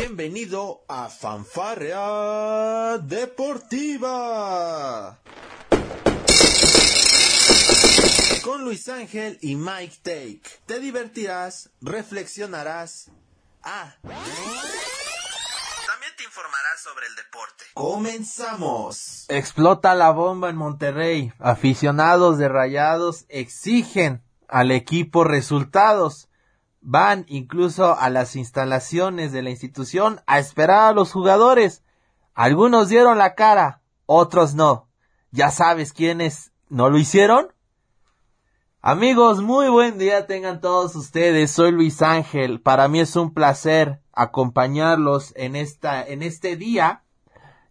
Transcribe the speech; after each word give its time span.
Bienvenido 0.00 0.84
a 0.86 1.08
Fanfarrea 1.08 2.98
Deportiva. 2.98 4.38
Con 8.44 8.62
Luis 8.62 8.88
Ángel 8.88 9.38
y 9.42 9.56
Mike 9.56 9.96
Take. 10.04 10.42
Te 10.66 10.78
divertirás, 10.78 11.70
reflexionarás. 11.80 13.10
Ah. 13.64 13.96
También 14.02 14.22
te 16.16 16.22
informarás 16.22 16.80
sobre 16.80 17.08
el 17.08 17.16
deporte. 17.16 17.64
Comenzamos. 17.74 19.24
Explota 19.28 19.96
la 19.96 20.10
bomba 20.12 20.48
en 20.48 20.54
Monterrey. 20.54 21.32
Aficionados 21.40 22.38
de 22.38 22.48
Rayados 22.48 23.24
exigen 23.28 24.22
al 24.46 24.70
equipo 24.70 25.24
resultados. 25.24 26.27
Van 26.80 27.24
incluso 27.28 27.98
a 27.98 28.08
las 28.10 28.36
instalaciones 28.36 29.32
de 29.32 29.42
la 29.42 29.50
institución 29.50 30.20
a 30.26 30.38
esperar 30.38 30.84
a 30.84 30.92
los 30.92 31.12
jugadores. 31.12 31.82
Algunos 32.34 32.88
dieron 32.88 33.18
la 33.18 33.34
cara, 33.34 33.82
otros 34.06 34.54
no. 34.54 34.88
¿Ya 35.30 35.50
sabes 35.50 35.92
quiénes 35.92 36.52
no 36.68 36.88
lo 36.88 36.98
hicieron? 36.98 37.48
Amigos, 38.80 39.42
muy 39.42 39.68
buen 39.68 39.98
día 39.98 40.26
tengan 40.26 40.60
todos 40.60 40.94
ustedes. 40.94 41.50
Soy 41.50 41.72
Luis 41.72 42.00
Ángel. 42.00 42.60
Para 42.60 42.86
mí 42.86 43.00
es 43.00 43.16
un 43.16 43.34
placer 43.34 44.00
acompañarlos 44.12 45.32
en 45.36 45.56
esta 45.56 46.02
en 46.02 46.22
este 46.22 46.56
día, 46.56 47.02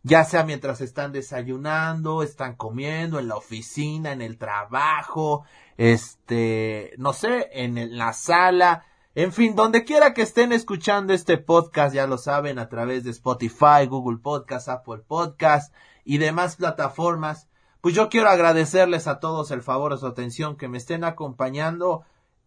ya 0.03 0.25
sea 0.25 0.43
mientras 0.43 0.81
están 0.81 1.13
desayunando, 1.13 2.23
están 2.23 2.55
comiendo 2.55 3.19
en 3.19 3.29
la 3.29 3.35
oficina, 3.35 4.11
en 4.11 4.21
el 4.21 4.37
trabajo, 4.37 5.45
este, 5.77 6.93
no 6.97 7.13
sé, 7.13 7.49
en 7.53 7.97
la 7.97 8.13
sala, 8.13 8.85
en 9.17 9.33
fin, 9.33 9.55
donde 9.55 9.83
quiera 9.83 10.13
que 10.13 10.21
estén 10.21 10.51
escuchando 10.51 11.11
este 11.11 11.39
podcast, 11.39 11.91
ya 11.91 12.05
lo 12.05 12.19
saben, 12.19 12.59
a 12.59 12.69
través 12.69 13.03
de 13.03 13.09
Spotify, 13.09 13.87
Google 13.89 14.19
Podcast, 14.19 14.69
Apple 14.69 14.99
Podcast 15.07 15.73
y 16.05 16.19
demás 16.19 16.57
plataformas, 16.57 17.49
pues 17.81 17.95
yo 17.95 18.09
quiero 18.09 18.29
agradecerles 18.29 19.07
a 19.07 19.19
todos 19.19 19.49
el 19.49 19.63
favor 19.63 19.91
de 19.91 19.99
su 19.99 20.05
atención, 20.05 20.55
que 20.55 20.67
me 20.67 20.77
estén 20.77 21.03
acompañando 21.03 22.03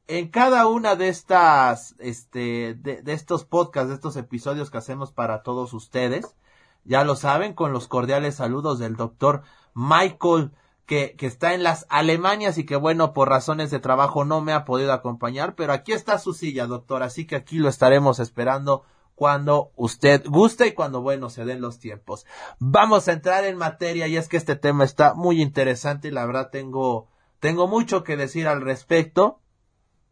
en 0.07 0.29
cada 0.29 0.69
una 0.69 0.95
de 0.95 1.09
estas, 1.09 1.97
este, 1.99 2.75
de, 2.75 3.03
de 3.03 3.13
estos 3.15 3.45
podcasts, 3.45 3.89
de 3.89 3.97
estos 3.97 4.15
episodios 4.15 4.71
que 4.71 4.79
hacemos 4.79 5.11
para 5.11 5.43
todos 5.43 5.73
ustedes. 5.73 6.37
Ya 6.85 7.03
lo 7.03 7.17
saben, 7.17 7.53
con 7.53 7.73
los 7.73 7.89
cordiales 7.89 8.37
saludos 8.37 8.79
del 8.79 8.95
doctor 8.95 9.43
Michael 9.75 10.53
que, 10.91 11.15
está 11.21 11.55
en 11.55 11.63
las 11.63 11.87
Alemanias 11.89 12.59
y 12.59 12.67
que 12.67 12.75
bueno, 12.75 13.13
por 13.13 13.29
razones 13.29 13.71
de 13.71 13.79
trabajo 13.79 14.25
no 14.25 14.41
me 14.41 14.53
ha 14.53 14.65
podido 14.65 14.93
acompañar, 14.93 15.55
pero 15.55 15.73
aquí 15.73 15.93
está 15.93 16.19
su 16.19 16.35
silla, 16.35 16.67
doctor, 16.67 17.05
así 17.05 17.29
que 17.29 17.37
aquí 17.37 17.59
lo 17.59 17.69
estaremos 17.69 18.19
esperando 18.19 18.83
cuando 19.15 19.71
usted 19.77 20.25
guste 20.27 20.67
y 20.67 20.73
cuando 20.73 21.01
bueno 21.01 21.31
se 21.31 21.45
den 21.45 21.61
los 21.61 21.79
tiempos. 21.79 22.27
Vamos 22.59 23.07
a 23.07 23.13
entrar 23.13 23.45
en 23.45 23.57
materia 23.57 24.09
y 24.09 24.17
es 24.17 24.29
que 24.29 24.37
este 24.37 24.57
tema 24.57 24.83
está 24.83 25.15
muy 25.15 25.41
interesante 25.41 26.09
y 26.09 26.11
la 26.11 26.27
verdad 26.27 26.51
tengo, 26.51 27.09
tengo 27.39 27.69
mucho 27.69 28.03
que 28.03 28.17
decir 28.17 28.49
al 28.49 28.61
respecto. 28.61 29.39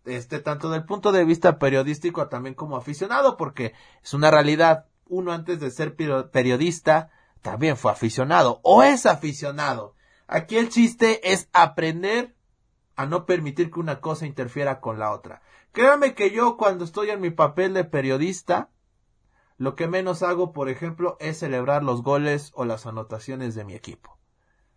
Este, 0.04 0.38
tanto 0.38 0.70
del 0.70 0.84
punto 0.84 1.10
de 1.10 1.24
vista 1.24 1.58
periodístico 1.58 2.28
también 2.28 2.54
como 2.54 2.76
aficionado, 2.76 3.36
porque 3.36 3.74
es 4.04 4.14
una 4.14 4.30
realidad. 4.30 4.86
Uno 5.08 5.32
antes 5.32 5.58
de 5.58 5.72
ser 5.72 5.96
periodista 5.96 7.10
también 7.42 7.76
fue 7.76 7.90
aficionado 7.90 8.60
o 8.62 8.84
es 8.84 9.06
aficionado 9.06 9.96
Aquí 10.28 10.58
el 10.58 10.68
chiste 10.68 11.32
es 11.32 11.48
aprender 11.54 12.36
a 12.96 13.06
no 13.06 13.24
permitir 13.24 13.70
que 13.70 13.80
una 13.80 14.00
cosa 14.00 14.26
interfiera 14.26 14.78
con 14.78 14.98
la 14.98 15.12
otra. 15.12 15.40
Créame 15.72 16.14
que 16.14 16.30
yo 16.30 16.58
cuando 16.58 16.84
estoy 16.84 17.08
en 17.08 17.20
mi 17.20 17.30
papel 17.30 17.72
de 17.72 17.84
periodista, 17.84 18.70
lo 19.56 19.74
que 19.74 19.88
menos 19.88 20.22
hago, 20.22 20.52
por 20.52 20.68
ejemplo, 20.68 21.16
es 21.18 21.38
celebrar 21.38 21.82
los 21.82 22.02
goles 22.02 22.52
o 22.54 22.66
las 22.66 22.84
anotaciones 22.84 23.54
de 23.54 23.64
mi 23.64 23.74
equipo. 23.74 24.18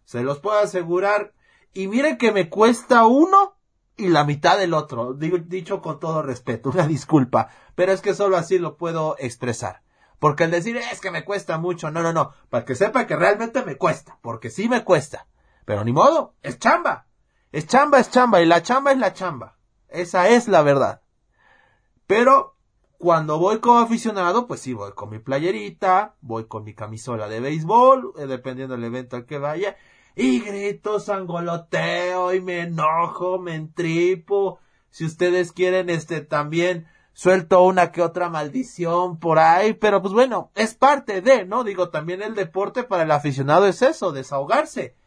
Se 0.06 0.24
los 0.24 0.40
puedo 0.40 0.58
asegurar. 0.58 1.34
Y 1.74 1.88
miren 1.88 2.18
que 2.18 2.32
me 2.32 2.50
cuesta 2.50 3.06
uno 3.06 3.58
y 3.98 4.08
la 4.08 4.24
mitad 4.24 4.58
del 4.58 4.74
otro. 4.74 5.14
Dicho 5.14 5.82
con 5.82 6.00
todo 6.00 6.22
respeto, 6.22 6.70
una 6.70 6.88
disculpa. 6.88 7.50
Pero 7.76 7.92
es 7.92 8.02
que 8.02 8.14
solo 8.14 8.38
así 8.38 8.58
lo 8.58 8.78
puedo 8.78 9.18
expresar. 9.20 9.84
Porque 10.18 10.46
el 10.46 10.52
decir 10.52 10.78
es 10.78 11.02
que 11.02 11.12
me 11.12 11.26
cuesta 11.26 11.58
mucho, 11.58 11.92
no, 11.92 12.02
no, 12.02 12.14
no. 12.14 12.32
Para 12.50 12.64
que 12.64 12.76
sepa 12.76 13.06
que 13.06 13.18
realmente 13.18 13.66
me 13.66 13.76
cuesta. 13.76 14.18
Porque 14.22 14.50
sí 14.50 14.70
me 14.70 14.84
cuesta. 14.84 15.28
Pero 15.72 15.86
ni 15.86 15.94
modo, 15.94 16.36
es 16.42 16.60
chamba. 16.60 17.08
Es 17.50 17.66
chamba, 17.66 18.02
es 18.02 18.12
chamba, 18.12 18.42
y 18.42 18.46
la 18.46 18.62
chamba 18.62 18.92
es 18.92 18.98
la 18.98 19.14
chamba. 19.14 19.58
Esa 19.88 20.28
es 20.28 20.50
la 20.50 20.64
verdad. 20.64 21.02
Pero 22.06 22.58
cuando 22.98 23.40
voy 23.40 23.60
como 23.60 23.80
aficionado, 23.80 24.48
pues 24.48 24.60
sí 24.60 24.74
voy 24.74 24.92
con 24.92 25.10
mi 25.10 25.20
playerita, 25.20 26.18
voy 26.20 26.50
con 26.50 26.66
mi 26.66 26.74
camisola 26.74 27.30
de 27.30 27.40
béisbol, 27.40 28.16
eh, 28.18 28.28
dependiendo 28.28 28.76
del 28.76 28.84
evento 28.84 29.16
al 29.16 29.26
que 29.26 29.38
vaya, 29.38 29.78
y 30.14 30.42
grito, 30.42 31.00
sangoloteo, 31.00 32.34
y 32.34 32.42
me 32.42 32.64
enojo, 32.64 33.40
me 33.40 33.56
entripo. 33.56 34.60
Si 34.90 35.06
ustedes 35.06 35.54
quieren, 35.54 35.90
este, 35.90 36.20
también 36.20 36.86
suelto 37.14 37.64
una 37.64 37.94
que 37.94 38.02
otra 38.02 38.28
maldición 38.28 39.20
por 39.20 39.40
ahí, 39.40 39.72
pero 39.72 40.02
pues 40.02 40.14
bueno, 40.14 40.52
es 40.54 40.76
parte 40.76 41.22
de, 41.22 41.46
¿no? 41.46 41.64
Digo, 41.64 41.88
también 41.88 42.22
el 42.22 42.36
deporte 42.36 42.84
para 42.84 43.04
el 43.04 43.12
aficionado 43.12 43.68
es 43.68 43.82
eso, 43.82 44.12
desahogarse. 44.12 45.00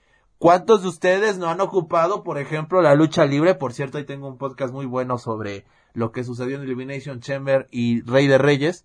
¿Cuántos 0.44 0.82
de 0.82 0.88
ustedes 0.88 1.38
no 1.38 1.48
han 1.48 1.62
ocupado, 1.62 2.22
por 2.22 2.36
ejemplo, 2.36 2.82
la 2.82 2.94
lucha 2.94 3.24
libre? 3.24 3.54
Por 3.54 3.72
cierto, 3.72 3.96
ahí 3.96 4.04
tengo 4.04 4.28
un 4.28 4.36
podcast 4.36 4.74
muy 4.74 4.84
bueno 4.84 5.16
sobre 5.16 5.64
lo 5.94 6.12
que 6.12 6.22
sucedió 6.22 6.56
en 6.56 6.64
Elimination 6.64 7.20
Chamber 7.20 7.66
y 7.70 8.02
Rey 8.02 8.26
de 8.26 8.36
Reyes. 8.36 8.84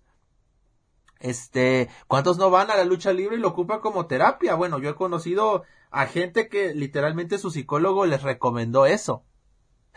Este, 1.18 1.90
¿cuántos 2.06 2.38
no 2.38 2.48
van 2.48 2.70
a 2.70 2.76
la 2.76 2.84
lucha 2.84 3.12
libre 3.12 3.36
y 3.36 3.40
lo 3.40 3.48
ocupan 3.48 3.80
como 3.80 4.06
terapia? 4.06 4.54
Bueno, 4.54 4.78
yo 4.78 4.88
he 4.88 4.94
conocido 4.94 5.64
a 5.90 6.06
gente 6.06 6.48
que 6.48 6.74
literalmente 6.74 7.36
su 7.36 7.50
psicólogo 7.50 8.06
les 8.06 8.22
recomendó 8.22 8.86
eso. 8.86 9.22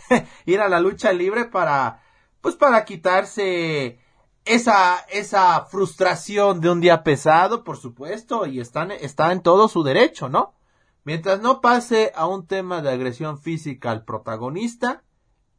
Ir 0.46 0.60
a 0.60 0.68
la 0.68 0.82
lucha 0.82 1.14
libre 1.14 1.46
para, 1.46 2.04
pues 2.42 2.58
para 2.58 2.84
quitarse 2.84 4.00
esa, 4.44 4.98
esa 5.10 5.64
frustración 5.64 6.60
de 6.60 6.70
un 6.70 6.82
día 6.82 7.06
pesado, 7.06 7.64
por 7.64 7.78
supuesto, 7.78 8.48
y 8.48 8.60
están, 8.60 8.92
está 8.92 9.32
en 9.32 9.42
todo 9.42 9.70
su 9.70 9.84
derecho, 9.84 10.28
¿no? 10.28 10.56
Mientras 11.04 11.42
no 11.42 11.60
pase 11.60 12.12
a 12.16 12.28
un 12.28 12.48
tema 12.48 12.82
de 12.82 12.92
agresión 12.92 13.40
física 13.40 13.92
al 13.92 14.06
protagonista, 14.06 15.04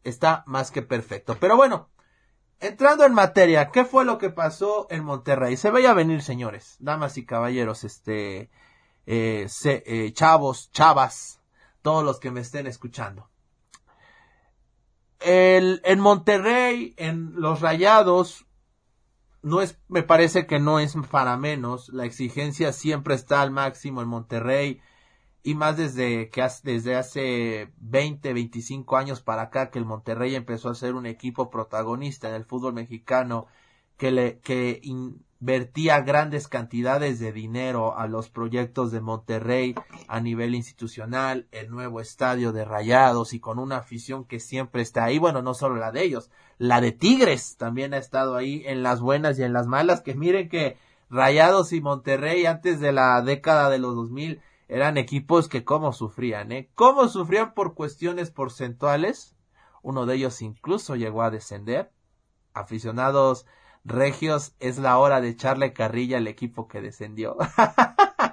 está 0.03 0.43
más 0.47 0.71
que 0.71 0.83
perfecto. 0.83 1.37
Pero 1.39 1.57
bueno, 1.57 1.91
entrando 2.61 3.05
en 3.05 3.13
materia, 3.13 3.71
¿qué 3.71 3.85
fue 3.85 4.05
lo 4.05 4.17
que 4.17 4.31
pasó 4.31 4.87
en 4.91 5.05
Monterrey? 5.05 5.57
Se 5.57 5.71
veía 5.71 5.93
venir, 5.93 6.23
señores, 6.23 6.77
damas 6.79 7.19
y 7.19 7.27
caballeros, 7.27 7.85
este, 7.85 8.51
eh, 9.07 9.47
eh, 9.65 10.13
chavos, 10.15 10.71
chavas, 10.71 11.41
todos 11.83 12.05
los 12.05 12.19
que 12.21 12.31
me 12.31 12.41
estén 12.41 12.67
escuchando. 12.67 13.29
En 15.21 16.01
Monterrey, 16.01 16.95
en 16.99 17.33
los 17.37 17.63
Rayados, 17.63 18.47
no 19.43 19.63
es, 19.63 19.79
me 19.89 20.03
parece 20.03 20.47
que 20.47 20.59
no 20.59 20.81
es 20.81 20.95
para 21.11 21.37
menos. 21.39 21.89
La 21.91 22.05
exigencia 22.05 22.73
siempre 22.73 23.15
está 23.15 23.41
al 23.41 23.51
máximo 23.51 24.03
en 24.03 24.09
Monterrey 24.09 24.83
y 25.47 25.55
más 25.55 25.77
desde 25.77 26.31
que 26.31 26.43
desde 26.63 26.97
hace 26.97 27.71
20, 27.77 28.33
25 28.33 28.97
años 28.97 29.21
para 29.21 29.43
acá 29.43 29.71
que 29.71 29.79
el 29.79 29.85
Monterrey 29.85 30.35
empezó 30.35 30.71
a 30.71 30.75
ser 30.75 30.95
un 30.95 31.05
equipo 31.05 31.51
protagonista 31.51 32.31
en 32.31 32.35
el 32.35 32.47
fútbol 32.47 32.73
mexicano 32.73 33.47
que 33.99 34.11
le 34.11 34.39
que 34.39 34.81
invertía 34.83 36.01
grandes 36.01 36.49
cantidades 36.49 37.21
de 37.21 37.31
dinero 37.31 37.99
a 37.99 38.09
los 38.09 38.31
proyectos 38.31 38.91
de 38.91 39.03
Monterrey 39.03 39.75
a 40.09 40.19
nivel 40.19 40.55
institucional, 40.55 41.47
el 41.53 41.71
nuevo 41.71 42.01
estadio 42.01 42.53
de 42.53 42.65
Rayados 42.65 43.35
y 43.35 43.39
con 43.39 43.59
una 43.59 43.77
afición 43.77 44.25
que 44.25 44.41
siempre 44.41 44.81
está 44.81 45.05
ahí, 45.05 45.19
bueno, 45.19 45.43
no 45.43 45.53
solo 45.53 45.77
la 45.77 45.93
de 45.93 46.05
ellos, 46.05 46.31
la 46.57 46.81
de 46.81 46.93
Tigres 46.93 47.59
también 47.59 47.93
ha 47.93 47.99
estado 47.99 48.35
ahí 48.37 48.63
en 48.65 48.83
las 48.83 49.03
buenas 49.03 49.39
y 49.39 49.43
en 49.43 49.53
las 49.53 49.67
malas, 49.67 50.01
que 50.01 50.15
miren 50.15 50.49
que 50.49 50.79
Rayados 51.11 51.75
y 51.75 51.83
Monterrey 51.83 52.47
antes 52.47 52.81
de 52.81 52.93
la 52.93 53.21
década 53.21 53.69
de 53.69 53.79
los 53.79 53.95
2000 53.95 54.41
eran 54.69 54.97
equipos 54.97 55.49
que 55.49 55.65
cómo 55.65 55.93
sufrían, 55.93 56.53
¿eh? 56.53 56.71
Cómo 56.75 57.09
sufrían 57.09 57.55
por 57.55 57.75
cuestiones 57.75 58.31
porcentuales. 58.31 59.37
Uno 59.83 60.07
de 60.07 60.17
ellos 60.17 60.41
incluso 60.43 60.97
llegó 60.97 61.23
a 61.23 61.31
descender. 61.31 61.93
Aficionados 62.55 63.47
regios, 63.85 64.55
es 64.61 64.79
la 64.79 64.99
hora 64.99 65.21
de 65.21 65.29
echarle 65.29 65.73
carrilla 65.73 66.19
al 66.19 66.27
equipo 66.27 66.67
que 66.67 66.81
descendió. 66.81 67.37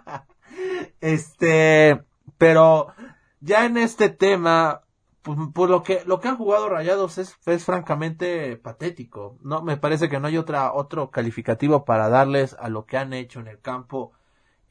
este, 1.01 2.03
pero 2.37 2.93
ya 3.41 3.65
en 3.65 3.77
este 3.77 4.09
tema, 4.09 4.83
pues, 5.21 5.37
pues, 5.53 5.69
lo 5.69 5.83
que 5.83 6.03
lo 6.05 6.19
que 6.19 6.29
han 6.29 6.37
jugado 6.37 6.69
Rayados 6.69 7.17
es, 7.17 7.37
es 7.45 7.65
francamente 7.65 8.55
patético. 8.57 9.37
No 9.41 9.61
me 9.61 9.77
parece 9.77 10.09
que 10.09 10.19
no 10.19 10.27
hay 10.27 10.37
otra 10.37 10.73
otro 10.73 11.11
calificativo 11.11 11.85
para 11.85 12.09
darles 12.09 12.55
a 12.59 12.69
lo 12.69 12.85
que 12.85 12.97
han 12.97 13.13
hecho 13.13 13.39
en 13.39 13.47
el 13.47 13.59
campo 13.59 14.13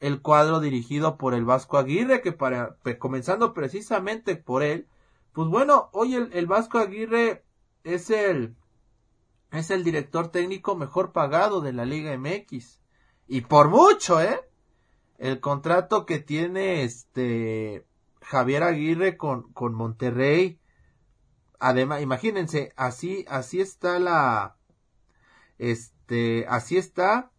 el 0.01 0.21
cuadro 0.21 0.59
dirigido 0.59 1.17
por 1.17 1.33
el 1.35 1.45
Vasco 1.45 1.77
Aguirre, 1.77 2.21
que 2.21 2.31
para, 2.31 2.75
comenzando 2.99 3.53
precisamente 3.53 4.35
por 4.35 4.63
él, 4.63 4.87
pues 5.31 5.47
bueno, 5.47 5.89
hoy 5.93 6.15
el, 6.15 6.47
Vasco 6.47 6.79
Aguirre 6.79 7.45
es 7.83 8.09
el, 8.09 8.55
es 9.51 9.69
el 9.69 9.83
director 9.83 10.29
técnico 10.29 10.75
mejor 10.75 11.13
pagado 11.13 11.61
de 11.61 11.71
la 11.71 11.85
Liga 11.85 12.17
MX. 12.17 12.81
Y 13.27 13.41
por 13.41 13.69
mucho, 13.69 14.19
¿eh? 14.19 14.41
El 15.19 15.39
contrato 15.39 16.07
que 16.07 16.19
tiene 16.19 16.83
este 16.83 17.85
Javier 18.21 18.63
Aguirre 18.63 19.17
con, 19.17 19.53
con 19.53 19.75
Monterrey. 19.75 20.59
Además, 21.59 22.01
imagínense, 22.01 22.73
así, 22.75 23.23
así 23.29 23.61
está 23.61 23.99
la, 23.99 24.57
este, 25.59 26.47
así 26.49 26.77
está, 26.77 27.31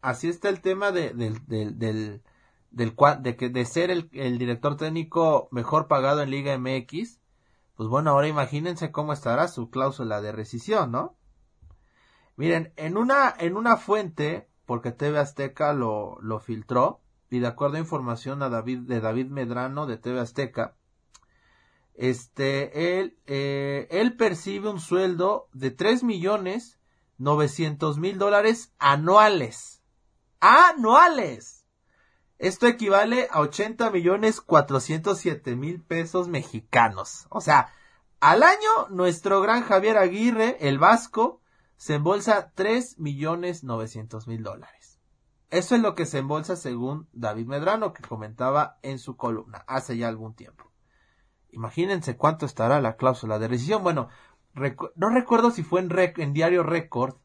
así 0.00 0.28
está 0.28 0.48
el 0.48 0.60
tema 0.60 0.92
de, 0.92 1.12
del, 1.14 1.46
del, 1.46 2.22
de 2.70 3.36
que 3.36 3.48
de 3.48 3.64
ser 3.64 3.90
el, 3.90 4.08
el 4.12 4.38
director 4.38 4.76
técnico 4.76 5.48
mejor 5.50 5.88
pagado 5.88 6.22
en 6.22 6.30
Liga 6.30 6.56
MX. 6.58 7.20
Pues 7.74 7.88
bueno, 7.88 8.10
ahora 8.10 8.28
imagínense 8.28 8.90
cómo 8.90 9.12
estará 9.12 9.46
su 9.48 9.70
cláusula 9.70 10.20
de 10.20 10.32
rescisión, 10.32 10.90
¿no? 10.90 11.16
Miren, 12.36 12.72
en 12.76 12.96
una, 12.96 13.34
en 13.38 13.56
una 13.56 13.76
fuente, 13.76 14.48
porque 14.66 14.92
TV 14.92 15.18
Azteca 15.18 15.72
lo, 15.72 16.18
lo 16.20 16.40
filtró, 16.40 17.00
y 17.30 17.40
de 17.40 17.46
acuerdo 17.46 17.76
a 17.76 17.80
información 17.80 18.42
a 18.42 18.48
David, 18.48 18.80
de 18.80 19.00
David 19.00 19.26
Medrano 19.26 19.86
de 19.86 19.98
TV 19.98 20.20
Azteca, 20.20 20.76
este, 21.94 23.00
él, 23.00 23.18
eh, 23.26 23.88
él 23.90 24.16
percibe 24.16 24.68
un 24.70 24.78
sueldo 24.78 25.48
de 25.52 25.72
tres 25.72 26.04
millones 26.04 26.78
novecientos 27.18 27.98
mil 27.98 28.18
dólares 28.18 28.72
anuales. 28.78 29.77
¡Anuales! 30.40 31.66
Esto 32.38 32.68
equivale 32.68 33.26
a 33.32 33.40
80 33.40 33.90
millones 33.90 34.40
407 34.40 35.56
mil 35.56 35.82
pesos 35.82 36.28
mexicanos. 36.28 37.26
O 37.30 37.40
sea, 37.40 37.72
al 38.20 38.44
año 38.44 38.88
nuestro 38.90 39.40
gran 39.40 39.64
Javier 39.64 39.98
Aguirre, 39.98 40.56
el 40.60 40.78
vasco, 40.78 41.40
se 41.76 41.94
embolsa 41.94 42.52
tres 42.54 42.98
millones 42.98 43.64
novecientos 43.64 44.28
mil 44.28 44.44
dólares. 44.44 45.00
Eso 45.50 45.74
es 45.74 45.80
lo 45.80 45.96
que 45.96 46.06
se 46.06 46.18
embolsa 46.18 46.54
según 46.54 47.08
David 47.12 47.46
Medrano, 47.46 47.92
que 47.92 48.02
comentaba 48.02 48.78
en 48.82 49.00
su 49.00 49.16
columna 49.16 49.64
hace 49.66 49.96
ya 49.96 50.06
algún 50.06 50.34
tiempo. 50.34 50.70
Imagínense 51.50 52.16
cuánto 52.16 52.46
estará 52.46 52.80
la 52.80 52.96
cláusula 52.96 53.40
de 53.40 53.48
rescisión. 53.48 53.82
Bueno, 53.82 54.08
no 54.94 55.08
recuerdo 55.10 55.50
si 55.50 55.64
fue 55.64 55.80
en, 55.80 55.90
en 55.96 56.32
Diario 56.32 56.62
Record 56.62 57.16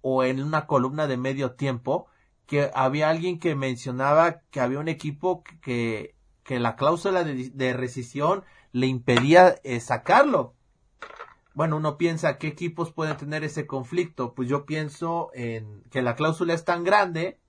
o 0.00 0.24
en 0.24 0.42
una 0.42 0.66
columna 0.66 1.06
de 1.06 1.16
medio 1.18 1.52
tiempo 1.52 2.06
que 2.46 2.70
había 2.74 3.10
alguien 3.10 3.38
que 3.38 3.54
mencionaba 3.54 4.40
que 4.50 4.60
había 4.60 4.78
un 4.78 4.88
equipo 4.88 5.42
que, 5.62 6.14
que 6.44 6.60
la 6.60 6.76
cláusula 6.76 7.24
de, 7.24 7.72
rescisión 7.72 8.44
le 8.72 8.86
impedía 8.86 9.56
eh, 9.64 9.80
sacarlo 9.80 10.56
bueno, 11.56 11.78
uno 11.78 11.96
piensa 11.96 12.36
qué 12.36 12.48
equipos 12.48 12.92
pueden 12.92 13.16
tener 13.16 13.42
ese 13.42 13.66
conflicto. 13.66 14.34
Pues 14.34 14.46
yo 14.46 14.66
pienso 14.66 15.30
en 15.32 15.82
que 15.90 16.02
la 16.02 16.14
cláusula 16.14 16.52
es 16.52 16.66
tan 16.66 16.84
grande 16.84 17.40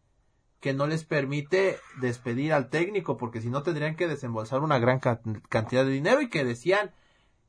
que 0.61 0.73
no 0.73 0.87
les 0.87 1.03
permite 1.03 1.77
despedir 1.99 2.53
al 2.53 2.69
técnico, 2.69 3.17
porque 3.17 3.41
si 3.41 3.49
no 3.49 3.63
tendrían 3.63 3.97
que 3.97 4.07
desembolsar 4.07 4.61
una 4.61 4.79
gran 4.79 5.01
cantidad 5.49 5.83
de 5.83 5.91
dinero 5.91 6.21
y 6.21 6.29
que 6.29 6.45
decían 6.45 6.91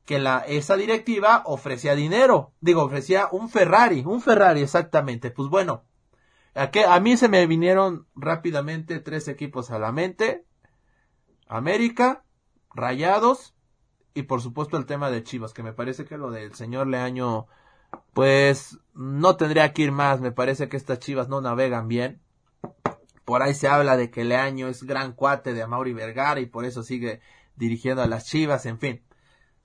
que 0.03 0.19
la, 0.19 0.39
esa 0.39 0.75
directiva 0.75 1.43
ofrecía 1.45 1.95
dinero, 1.95 2.51
digo, 2.59 2.83
ofrecía 2.83 3.29
un 3.31 3.47
Ferrari, 3.47 4.03
un 4.05 4.19
Ferrari 4.19 4.61
exactamente. 4.61 5.31
Pues 5.31 5.47
bueno, 5.47 5.85
a, 6.59 6.71
que, 6.71 6.83
a 6.83 6.99
mí 6.99 7.17
se 7.17 7.29
me 7.29 7.45
vinieron 7.47 8.07
rápidamente 8.15 8.99
tres 8.99 9.27
equipos 9.27 9.71
a 9.71 9.79
la 9.79 9.91
mente. 9.91 10.45
América, 11.47 12.23
Rayados 12.75 13.55
y 14.13 14.23
por 14.23 14.41
supuesto 14.41 14.77
el 14.77 14.85
tema 14.85 15.09
de 15.09 15.23
Chivas, 15.23 15.53
que 15.53 15.63
me 15.63 15.73
parece 15.73 16.05
que 16.05 16.17
lo 16.17 16.31
del 16.31 16.53
señor 16.53 16.87
Leaño, 16.87 17.47
pues 18.13 18.79
no 18.93 19.37
tendría 19.37 19.73
que 19.73 19.83
ir 19.83 19.91
más, 19.91 20.19
me 20.19 20.31
parece 20.31 20.69
que 20.69 20.77
estas 20.77 20.99
Chivas 20.99 21.29
no 21.29 21.41
navegan 21.41 21.87
bien. 21.87 22.21
Por 23.25 23.41
ahí 23.41 23.53
se 23.53 23.67
habla 23.67 23.95
de 23.95 24.09
que 24.09 24.25
Leaño 24.25 24.67
es 24.67 24.83
gran 24.83 25.13
cuate 25.13 25.53
de 25.53 25.61
Amaury 25.61 25.93
Vergara 25.93 26.39
y 26.39 26.47
por 26.47 26.65
eso 26.65 26.83
sigue 26.83 27.21
dirigiendo 27.55 28.01
a 28.01 28.07
las 28.07 28.25
Chivas, 28.25 28.65
en 28.65 28.79
fin. 28.79 29.03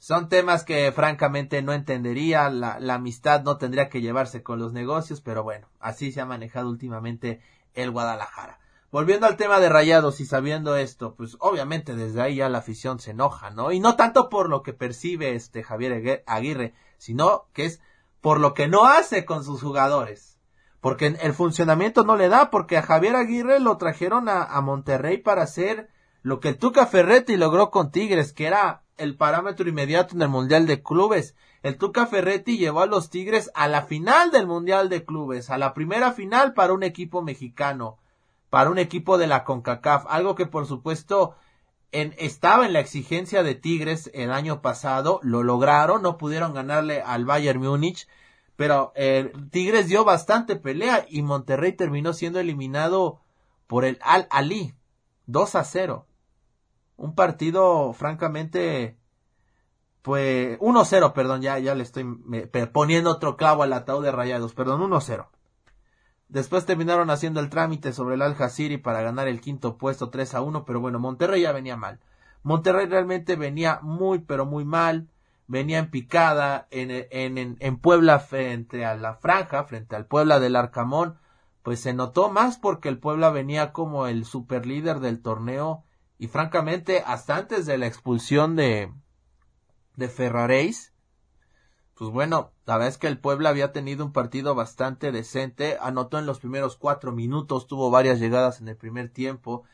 Son 0.04 0.28
temas 0.28 0.64
que 0.64 0.92
francamente 0.92 1.62
no 1.62 1.72
entendería, 1.72 2.50
la, 2.50 2.78
la 2.78 2.96
amistad 2.96 3.42
no 3.42 3.56
tendría 3.56 3.88
que 3.88 4.02
llevarse 4.02 4.42
con 4.42 4.58
los 4.58 4.74
negocios, 4.74 5.22
pero 5.22 5.42
bueno, 5.42 5.66
así 5.80 6.12
se 6.12 6.20
ha 6.20 6.26
manejado 6.26 6.68
últimamente 6.68 7.40
el 7.72 7.90
Guadalajara. 7.90 8.58
Volviendo 8.92 9.26
al 9.26 9.38
tema 9.38 9.60
de 9.60 9.70
Rayados 9.70 10.20
y 10.20 10.26
sabiendo 10.26 10.76
esto, 10.76 11.14
pues 11.14 11.38
obviamente 11.40 11.96
desde 11.96 12.20
ahí 12.20 12.34
ya 12.34 12.50
la 12.50 12.58
afición 12.58 13.00
se 13.00 13.12
enoja, 13.12 13.48
¿no? 13.48 13.72
Y 13.72 13.80
no 13.80 13.96
tanto 13.96 14.28
por 14.28 14.50
lo 14.50 14.62
que 14.62 14.74
percibe 14.74 15.34
este 15.36 15.62
Javier 15.62 16.22
Aguirre, 16.26 16.74
sino 16.98 17.46
que 17.54 17.64
es 17.64 17.80
por 18.20 18.40
lo 18.40 18.52
que 18.52 18.68
no 18.68 18.84
hace 18.84 19.24
con 19.24 19.42
sus 19.42 19.62
jugadores. 19.62 20.38
Porque 20.82 21.16
el 21.18 21.32
funcionamiento 21.32 22.04
no 22.04 22.16
le 22.16 22.28
da, 22.28 22.50
porque 22.50 22.76
a 22.76 22.82
Javier 22.82 23.16
Aguirre 23.16 23.58
lo 23.58 23.78
trajeron 23.78 24.28
a, 24.28 24.44
a 24.44 24.60
Monterrey 24.60 25.16
para 25.16 25.44
hacer 25.44 25.88
lo 26.20 26.40
que 26.40 26.50
el 26.50 26.58
Tuca 26.58 26.86
Ferretti 26.86 27.38
logró 27.38 27.70
con 27.70 27.90
Tigres, 27.90 28.34
que 28.34 28.46
era 28.46 28.83
el 28.96 29.16
parámetro 29.16 29.68
inmediato 29.68 30.14
en 30.14 30.22
el 30.22 30.28
Mundial 30.28 30.66
de 30.66 30.82
Clubes. 30.82 31.34
El 31.62 31.78
Tuca 31.78 32.06
Ferretti 32.06 32.58
llevó 32.58 32.80
a 32.80 32.86
los 32.86 33.10
Tigres 33.10 33.50
a 33.54 33.68
la 33.68 33.82
final 33.82 34.30
del 34.30 34.46
Mundial 34.46 34.88
de 34.88 35.04
Clubes, 35.04 35.50
a 35.50 35.58
la 35.58 35.74
primera 35.74 36.12
final 36.12 36.54
para 36.54 36.72
un 36.72 36.82
equipo 36.82 37.22
mexicano 37.22 37.98
para 38.54 38.70
un 38.70 38.78
equipo 38.78 39.18
de 39.18 39.26
la 39.26 39.42
CONCACAF, 39.42 40.04
algo 40.08 40.36
que 40.36 40.46
por 40.46 40.68
supuesto 40.68 41.34
estaba 41.90 42.66
en 42.66 42.72
la 42.72 42.78
exigencia 42.78 43.42
de 43.42 43.56
Tigres 43.56 44.12
el 44.14 44.30
año 44.30 44.62
pasado, 44.62 45.18
lo 45.24 45.42
lograron, 45.42 46.02
no 46.02 46.18
pudieron 46.18 46.54
ganarle 46.54 47.02
al 47.02 47.24
Bayern 47.24 47.60
Múnich, 47.60 48.06
pero 48.54 48.92
eh, 48.94 49.32
Tigres 49.50 49.88
dio 49.88 50.04
bastante 50.04 50.54
pelea 50.54 51.04
y 51.08 51.22
Monterrey 51.22 51.72
terminó 51.72 52.12
siendo 52.12 52.38
eliminado 52.38 53.22
por 53.66 53.84
el 53.84 53.98
Al 54.02 54.28
Ali, 54.30 54.72
2 55.26 55.56
a 55.56 55.64
0. 55.64 56.06
Un 56.96 57.14
partido 57.14 57.92
francamente 57.92 58.98
pues 60.04 60.58
1-0, 60.60 61.14
perdón, 61.14 61.40
ya, 61.40 61.58
ya 61.58 61.74
le 61.74 61.82
estoy 61.82 62.04
poniendo 62.74 63.10
otro 63.10 63.38
clavo 63.38 63.62
al 63.62 63.72
ataúd 63.72 64.04
de 64.04 64.12
rayados, 64.12 64.52
perdón, 64.52 64.82
1-0. 64.82 65.28
Después 66.28 66.66
terminaron 66.66 67.08
haciendo 67.08 67.40
el 67.40 67.48
trámite 67.48 67.94
sobre 67.94 68.16
el 68.16 68.22
Al 68.22 68.34
Jazeera 68.34 68.82
para 68.82 69.00
ganar 69.00 69.28
el 69.28 69.40
quinto 69.40 69.78
puesto 69.78 70.10
3 70.10 70.34
a 70.34 70.42
1, 70.42 70.66
pero 70.66 70.80
bueno, 70.80 70.98
Monterrey 70.98 71.40
ya 71.40 71.52
venía 71.52 71.78
mal. 71.78 72.00
Monterrey 72.42 72.84
realmente 72.84 73.36
venía 73.36 73.78
muy, 73.80 74.18
pero 74.18 74.44
muy 74.44 74.66
mal. 74.66 75.08
Venía 75.46 75.78
en 75.78 75.90
picada 75.90 76.68
en, 76.70 76.90
en, 76.90 77.56
en 77.58 77.76
Puebla 77.78 78.18
frente 78.18 78.84
a 78.84 78.96
la 78.96 79.14
franja, 79.14 79.64
frente 79.64 79.96
al 79.96 80.04
Puebla 80.04 80.38
del 80.38 80.56
Arcamón. 80.56 81.16
Pues 81.62 81.80
se 81.80 81.94
notó 81.94 82.30
más 82.30 82.58
porque 82.58 82.90
el 82.90 82.98
Puebla 82.98 83.30
venía 83.30 83.72
como 83.72 84.06
el 84.06 84.26
superlíder 84.26 85.00
del 85.00 85.22
torneo 85.22 85.83
y 86.18 86.28
francamente 86.28 87.02
hasta 87.06 87.36
antes 87.36 87.66
de 87.66 87.78
la 87.78 87.86
expulsión 87.86 88.56
de, 88.56 88.92
de 89.96 90.08
Ferraréis, 90.08 90.92
pues 91.94 92.10
bueno, 92.10 92.52
la 92.66 92.74
verdad 92.74 92.88
es 92.88 92.98
que 92.98 93.06
el 93.06 93.18
Puebla 93.18 93.50
había 93.50 93.72
tenido 93.72 94.04
un 94.04 94.12
partido 94.12 94.54
bastante 94.54 95.12
decente, 95.12 95.78
anotó 95.80 96.18
en 96.18 96.26
los 96.26 96.40
primeros 96.40 96.76
cuatro 96.76 97.12
minutos, 97.12 97.66
tuvo 97.68 97.90
varias 97.90 98.18
llegadas 98.18 98.60
en 98.60 98.68
el 98.68 98.76
primer 98.76 99.10
tiempo, 99.10 99.64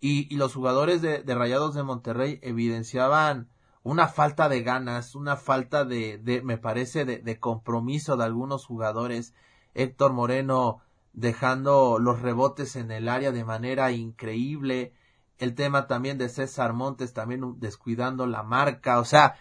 y, 0.00 0.34
los 0.36 0.54
jugadores 0.54 1.00
de, 1.00 1.22
Rayados 1.24 1.74
de 1.74 1.82
Monterrey 1.82 2.38
evidenciaban 2.42 3.48
una 3.82 4.06
falta 4.06 4.50
de 4.50 4.62
ganas, 4.62 5.14
una 5.14 5.36
falta 5.36 5.86
de, 5.86 6.18
de 6.18 6.42
me 6.42 6.58
parece, 6.58 7.06
de, 7.06 7.18
de 7.18 7.40
compromiso 7.40 8.18
de 8.18 8.24
algunos 8.24 8.66
jugadores. 8.66 9.32
Héctor 9.72 10.12
Moreno 10.12 10.82
dejando 11.14 11.98
los 11.98 12.20
rebotes 12.20 12.76
en 12.76 12.90
el 12.90 13.08
área 13.08 13.32
de 13.32 13.44
manera 13.44 13.92
increíble. 13.92 14.92
El 15.38 15.54
tema 15.54 15.86
también 15.86 16.18
de 16.18 16.28
César 16.28 16.72
Montes 16.72 17.12
también 17.12 17.58
descuidando 17.58 18.26
la 18.26 18.42
marca. 18.42 18.98
O 19.00 19.04
sea, 19.04 19.36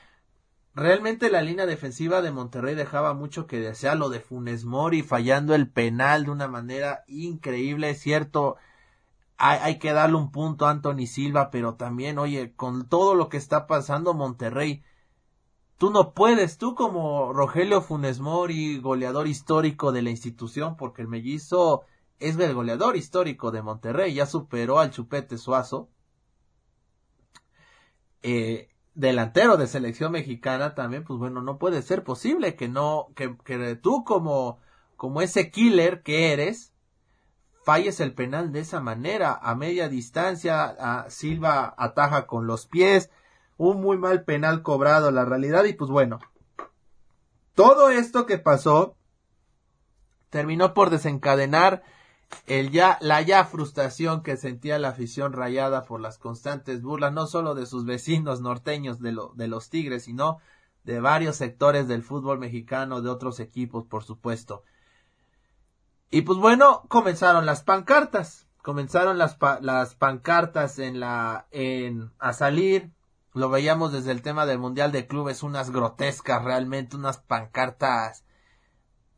realmente 0.73 1.29
la 1.29 1.41
línea 1.41 1.65
defensiva 1.65 2.21
de 2.21 2.31
Monterrey 2.31 2.75
dejaba 2.75 3.13
mucho 3.13 3.47
que 3.47 3.59
desear 3.59 3.97
lo 3.97 4.09
de 4.09 4.19
Funes 4.19 4.65
Mori 4.65 5.03
fallando 5.03 5.55
el 5.55 5.69
penal 5.69 6.25
de 6.25 6.31
una 6.31 6.47
manera 6.47 7.03
increíble, 7.07 7.91
es 7.91 8.01
cierto, 8.01 8.55
hay, 9.37 9.59
hay, 9.61 9.79
que 9.79 9.93
darle 9.93 10.17
un 10.17 10.31
punto 10.31 10.65
a 10.65 10.71
Anthony 10.71 11.05
Silva, 11.07 11.51
pero 11.51 11.75
también, 11.75 12.17
oye, 12.17 12.53
con 12.55 12.87
todo 12.87 13.15
lo 13.15 13.29
que 13.29 13.37
está 13.37 13.67
pasando 13.67 14.13
Monterrey, 14.13 14.83
tú 15.77 15.91
no 15.91 16.13
puedes, 16.13 16.57
tú 16.57 16.75
como 16.75 17.33
Rogelio 17.33 17.81
Funes 17.81 18.19
Mori, 18.19 18.79
goleador 18.79 19.27
histórico 19.27 19.91
de 19.91 20.01
la 20.01 20.09
institución, 20.11 20.77
porque 20.77 21.01
el 21.01 21.07
mellizo 21.07 21.83
es 22.29 22.39
el 22.39 22.53
goleador 22.53 22.95
histórico 22.95 23.51
de 23.51 23.61
Monterrey, 23.61 24.13
ya 24.13 24.25
superó 24.25 24.79
al 24.79 24.91
Chupete 24.91 25.37
Suazo, 25.37 25.89
eh, 28.21 28.69
delantero 28.95 29.57
de 29.57 29.67
selección 29.67 30.11
mexicana 30.11 30.75
también, 30.75 31.03
pues 31.03 31.19
bueno, 31.19 31.41
no 31.41 31.57
puede 31.57 31.81
ser 31.81 32.03
posible 32.03 32.55
que 32.55 32.69
no, 32.69 33.09
que, 33.15 33.35
que 33.43 33.75
tú 33.75 34.03
como, 34.03 34.59
como 34.95 35.21
ese 35.21 35.51
killer 35.51 36.03
que 36.03 36.31
eres, 36.31 36.73
falles 37.63 37.99
el 37.99 38.13
penal 38.13 38.51
de 38.51 38.59
esa 38.59 38.79
manera, 38.79 39.33
a 39.41 39.55
media 39.55 39.89
distancia, 39.89 41.05
Silva 41.09 41.73
ataja 41.77 42.27
con 42.27 42.47
los 42.47 42.67
pies, 42.67 43.09
un 43.57 43.81
muy 43.81 43.97
mal 43.97 44.23
penal 44.23 44.61
cobrado, 44.61 45.11
la 45.11 45.25
realidad, 45.25 45.65
y 45.65 45.73
pues 45.73 45.89
bueno, 45.89 46.19
todo 47.53 47.89
esto 47.89 48.25
que 48.25 48.37
pasó, 48.37 48.95
terminó 50.29 50.73
por 50.73 50.89
desencadenar 50.89 51.83
el 52.47 52.71
ya, 52.71 52.97
la 53.01 53.21
ya 53.21 53.45
frustración 53.45 54.23
que 54.23 54.37
sentía 54.37 54.79
la 54.79 54.89
afición 54.89 55.33
rayada 55.33 55.85
por 55.85 56.01
las 56.01 56.17
constantes 56.17 56.81
burlas, 56.81 57.13
no 57.13 57.27
solo 57.27 57.55
de 57.55 57.65
sus 57.65 57.85
vecinos 57.85 58.41
norteños 58.41 58.99
de, 58.99 59.11
lo, 59.11 59.33
de 59.35 59.47
los 59.47 59.69
Tigres, 59.69 60.03
sino 60.03 60.39
de 60.83 60.99
varios 60.99 61.37
sectores 61.37 61.87
del 61.87 62.03
fútbol 62.03 62.39
mexicano, 62.39 63.01
de 63.01 63.09
otros 63.09 63.39
equipos, 63.39 63.85
por 63.85 64.03
supuesto. 64.03 64.63
Y 66.09 66.21
pues 66.21 66.37
bueno, 66.37 66.83
comenzaron 66.89 67.45
las 67.45 67.63
pancartas, 67.63 68.47
comenzaron 68.61 69.17
las, 69.17 69.37
las 69.61 69.95
pancartas 69.95 70.79
en 70.79 70.99
la, 70.99 71.47
en, 71.51 72.11
a 72.19 72.33
salir, 72.33 72.91
lo 73.33 73.49
veíamos 73.49 73.91
desde 73.91 74.11
el 74.11 74.21
tema 74.21 74.45
del 74.45 74.59
Mundial 74.59 74.91
de 74.91 75.07
Clubes, 75.07 75.41
unas 75.41 75.71
grotescas 75.71 76.43
realmente, 76.43 76.95
unas 76.95 77.17
pancartas 77.17 78.23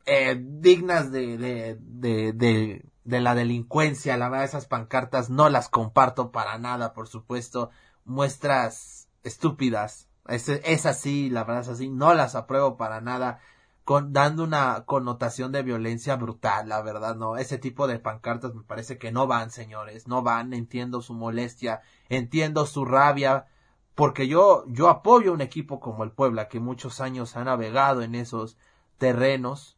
eh, 0.06 0.40
dignas 0.40 1.12
de, 1.12 1.36
de, 1.36 1.76
de, 1.80 2.32
de, 2.32 2.84
de 3.06 3.20
la 3.20 3.34
delincuencia. 3.34 4.16
La 4.16 4.28
verdad, 4.28 4.44
esas 4.44 4.66
pancartas 4.66 5.30
no 5.30 5.48
las 5.48 5.68
comparto 5.68 6.32
para 6.32 6.58
nada, 6.58 6.92
por 6.92 7.08
supuesto. 7.08 7.70
Muestras 8.04 9.08
estúpidas. 9.22 10.08
Es, 10.26 10.48
es 10.48 10.86
así, 10.86 11.30
la 11.30 11.44
verdad 11.44 11.62
es 11.62 11.68
así. 11.68 11.88
No 11.88 12.14
las 12.14 12.34
apruebo 12.34 12.76
para 12.76 13.00
nada. 13.00 13.40
Con, 13.84 14.12
dando 14.12 14.42
una 14.42 14.84
connotación 14.84 15.52
de 15.52 15.62
violencia 15.62 16.16
brutal, 16.16 16.68
la 16.68 16.82
verdad, 16.82 17.14
no. 17.14 17.36
Ese 17.36 17.58
tipo 17.58 17.86
de 17.86 18.00
pancartas 18.00 18.52
me 18.54 18.64
parece 18.64 18.98
que 18.98 19.12
no 19.12 19.28
van, 19.28 19.50
señores. 19.50 20.08
No 20.08 20.22
van. 20.22 20.52
Entiendo 20.52 21.00
su 21.00 21.14
molestia. 21.14 21.82
Entiendo 22.08 22.66
su 22.66 22.84
rabia. 22.84 23.46
Porque 23.94 24.26
yo, 24.26 24.64
yo 24.66 24.88
apoyo 24.88 25.32
un 25.32 25.40
equipo 25.40 25.78
como 25.80 26.02
el 26.02 26.10
Puebla, 26.10 26.48
que 26.48 26.60
muchos 26.60 27.00
años 27.00 27.36
ha 27.36 27.44
navegado 27.44 28.02
en 28.02 28.16
esos 28.16 28.58
terrenos 28.98 29.75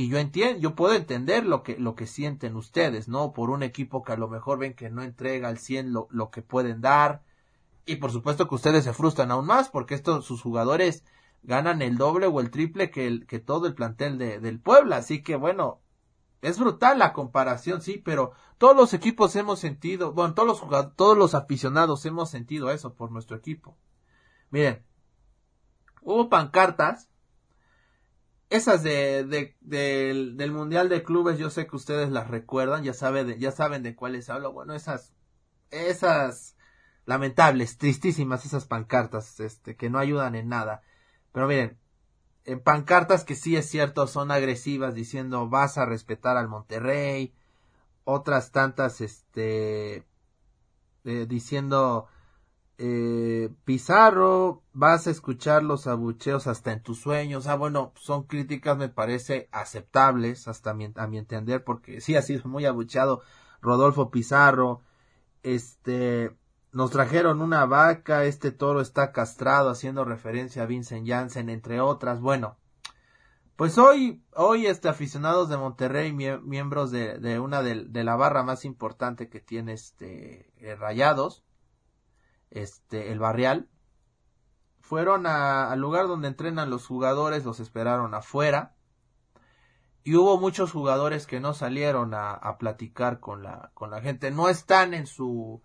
y 0.00 0.08
yo 0.08 0.16
entiendo, 0.16 0.58
yo 0.58 0.74
puedo 0.74 0.94
entender 0.94 1.44
lo 1.44 1.62
que, 1.62 1.76
lo 1.76 1.94
que 1.94 2.06
sienten 2.06 2.56
ustedes, 2.56 3.06
¿no? 3.06 3.34
Por 3.34 3.50
un 3.50 3.62
equipo 3.62 4.02
que 4.02 4.12
a 4.12 4.16
lo 4.16 4.28
mejor 4.28 4.58
ven 4.58 4.72
que 4.72 4.88
no 4.88 5.02
entrega 5.02 5.48
al 5.48 5.58
100 5.58 5.92
lo, 5.92 6.08
lo 6.10 6.30
que 6.30 6.40
pueden 6.40 6.80
dar. 6.80 7.22
Y 7.84 7.96
por 7.96 8.10
supuesto 8.10 8.48
que 8.48 8.54
ustedes 8.54 8.84
se 8.84 8.94
frustran 8.94 9.30
aún 9.30 9.44
más 9.44 9.68
porque 9.68 9.94
estos, 9.94 10.24
sus 10.24 10.40
jugadores 10.40 11.04
ganan 11.42 11.82
el 11.82 11.98
doble 11.98 12.28
o 12.28 12.40
el 12.40 12.50
triple 12.50 12.90
que, 12.90 13.26
que 13.28 13.40
todo 13.40 13.66
el 13.66 13.74
plantel 13.74 14.16
de, 14.16 14.40
del 14.40 14.58
Puebla. 14.58 14.96
Así 14.96 15.22
que 15.22 15.36
bueno, 15.36 15.82
es 16.40 16.58
brutal 16.58 16.98
la 16.98 17.12
comparación, 17.12 17.82
sí, 17.82 18.00
pero 18.02 18.32
todos 18.56 18.74
los 18.74 18.94
equipos 18.94 19.36
hemos 19.36 19.58
sentido, 19.58 20.14
bueno, 20.14 20.32
todos 20.32 20.48
los 20.48 20.60
jugadores, 20.60 20.96
todos 20.96 21.18
los 21.18 21.34
aficionados 21.34 22.06
hemos 22.06 22.30
sentido 22.30 22.70
eso 22.70 22.94
por 22.94 23.12
nuestro 23.12 23.36
equipo. 23.36 23.76
Miren, 24.48 24.82
hubo 26.00 26.30
pancartas 26.30 27.10
esas 28.50 28.82
de, 28.82 29.24
de, 29.24 30.34
del 30.34 30.52
Mundial 30.52 30.88
de 30.88 31.04
Clubes, 31.04 31.38
yo 31.38 31.50
sé 31.50 31.68
que 31.68 31.76
ustedes 31.76 32.10
las 32.10 32.28
recuerdan, 32.28 32.82
ya, 32.82 32.92
sabe 32.92 33.24
de, 33.24 33.38
ya 33.38 33.52
saben 33.52 33.84
de 33.84 33.94
cuáles 33.94 34.28
hablo. 34.28 34.52
Bueno, 34.52 34.74
esas, 34.74 35.12
esas 35.70 36.56
lamentables, 37.06 37.78
tristísimas, 37.78 38.44
esas 38.44 38.66
pancartas, 38.66 39.38
este, 39.38 39.76
que 39.76 39.88
no 39.88 40.00
ayudan 40.00 40.34
en 40.34 40.48
nada. 40.48 40.82
Pero 41.32 41.46
miren, 41.46 41.78
en 42.44 42.60
pancartas 42.60 43.24
que 43.24 43.36
sí 43.36 43.56
es 43.56 43.68
cierto, 43.68 44.08
son 44.08 44.32
agresivas, 44.32 44.94
diciendo 44.94 45.48
vas 45.48 45.78
a 45.78 45.86
respetar 45.86 46.36
al 46.36 46.48
Monterrey. 46.48 47.32
Otras 48.02 48.50
tantas, 48.50 49.00
este, 49.00 50.04
eh, 51.04 51.26
diciendo 51.28 52.08
eh, 52.82 53.50
Pizarro, 53.66 54.62
vas 54.72 55.06
a 55.06 55.10
escuchar 55.10 55.62
los 55.62 55.86
abucheos 55.86 56.46
hasta 56.46 56.72
en 56.72 56.82
tus 56.82 56.98
sueños. 56.98 57.46
Ah, 57.46 57.54
bueno, 57.54 57.92
son 57.94 58.22
críticas, 58.22 58.78
me 58.78 58.88
parece 58.88 59.50
aceptables, 59.52 60.48
hasta 60.48 60.72
mi, 60.72 60.90
a 60.96 61.06
mi 61.06 61.18
entender, 61.18 61.62
porque 61.62 62.00
sí 62.00 62.16
ha 62.16 62.22
sido 62.22 62.48
muy 62.48 62.64
abucheado 62.64 63.20
Rodolfo 63.60 64.10
Pizarro. 64.10 64.80
Este, 65.42 66.34
nos 66.72 66.90
trajeron 66.90 67.42
una 67.42 67.66
vaca, 67.66 68.24
este 68.24 68.50
toro 68.50 68.80
está 68.80 69.12
castrado, 69.12 69.68
haciendo 69.68 70.06
referencia 70.06 70.62
a 70.62 70.66
Vincent 70.66 71.06
Janssen, 71.06 71.50
entre 71.50 71.82
otras. 71.82 72.20
Bueno, 72.22 72.56
pues 73.56 73.76
hoy, 73.76 74.24
hoy 74.34 74.64
este 74.66 74.88
aficionados 74.88 75.50
de 75.50 75.58
Monterrey, 75.58 76.14
miembros 76.14 76.90
de, 76.90 77.40
una 77.40 77.62
de, 77.62 77.84
de, 77.84 78.04
la 78.04 78.16
barra 78.16 78.42
más 78.42 78.64
importante 78.64 79.28
que 79.28 79.40
tiene 79.40 79.74
este 79.74 80.50
eh, 80.56 80.76
Rayados, 80.76 81.44
este, 82.50 83.12
el 83.12 83.18
barrial, 83.18 83.68
fueron 84.80 85.26
al 85.26 85.78
lugar 85.78 86.08
donde 86.08 86.28
entrenan 86.28 86.70
los 86.70 86.86
jugadores, 86.86 87.44
los 87.44 87.60
esperaron 87.60 88.14
afuera, 88.14 88.74
y 90.02 90.16
hubo 90.16 90.38
muchos 90.38 90.72
jugadores 90.72 91.26
que 91.26 91.40
no 91.40 91.54
salieron 91.54 92.14
a, 92.14 92.32
a, 92.32 92.58
platicar 92.58 93.20
con 93.20 93.42
la, 93.42 93.70
con 93.74 93.90
la 93.90 94.00
gente, 94.00 94.30
no 94.30 94.48
están 94.48 94.94
en 94.94 95.06
su, 95.06 95.62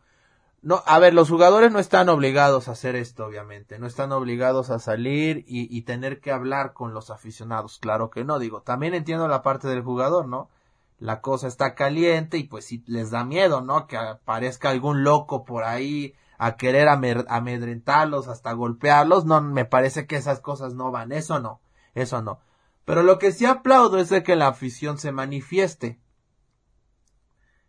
no, 0.62 0.84
a 0.86 1.00
ver, 1.00 1.14
los 1.14 1.30
jugadores 1.30 1.72
no 1.72 1.80
están 1.80 2.10
obligados 2.10 2.68
a 2.68 2.72
hacer 2.72 2.96
esto, 2.96 3.26
obviamente, 3.26 3.80
no 3.80 3.88
están 3.88 4.12
obligados 4.12 4.70
a 4.72 4.80
salir 4.80 5.46
y, 5.48 5.76
y 5.76 5.84
tener 5.84 6.20
que 6.20 6.32
hablar 6.32 6.74
con 6.74 6.94
los 6.94 7.12
aficionados, 7.12 7.80
claro 7.80 8.10
que 8.10 8.24
no, 8.24 8.40
digo, 8.40 8.62
también 8.62 8.94
entiendo 8.94 9.28
la 9.28 9.42
parte 9.42 9.68
del 9.68 9.84
jugador, 9.84 10.28
¿no? 10.28 10.50
La 10.98 11.22
cosa 11.22 11.48
está 11.48 11.76
caliente 11.76 12.38
y 12.38 12.46
pues 12.46 12.66
si 12.66 12.84
les 12.88 13.12
da 13.12 13.24
miedo, 13.24 13.62
¿no? 13.62 13.86
Que 13.86 13.98
aparezca 13.98 14.70
algún 14.70 15.04
loco 15.04 15.46
por 15.46 15.64
ahí 15.66 16.16
a 16.38 16.58
querer 16.58 16.88
amedrentarlos, 16.88 18.28
hasta 18.28 18.54
golpearlos, 18.54 19.26
no, 19.26 19.42
me 19.42 19.66
parece 19.66 20.06
que 20.08 20.16
esas 20.16 20.40
cosas 20.40 20.74
no 20.74 20.92
van, 20.92 21.12
eso 21.12 21.40
no, 21.40 21.62
eso 21.94 22.22
no. 22.22 22.40
Pero 22.86 23.04
lo 23.04 23.18
que 23.18 23.32
sí 23.32 23.46
aplaudo 23.46 23.98
es 23.98 24.10
de 24.10 24.24
que 24.24 24.36
la 24.36 24.48
afición 24.48 24.98
se 24.98 25.12
manifieste. 25.12 26.00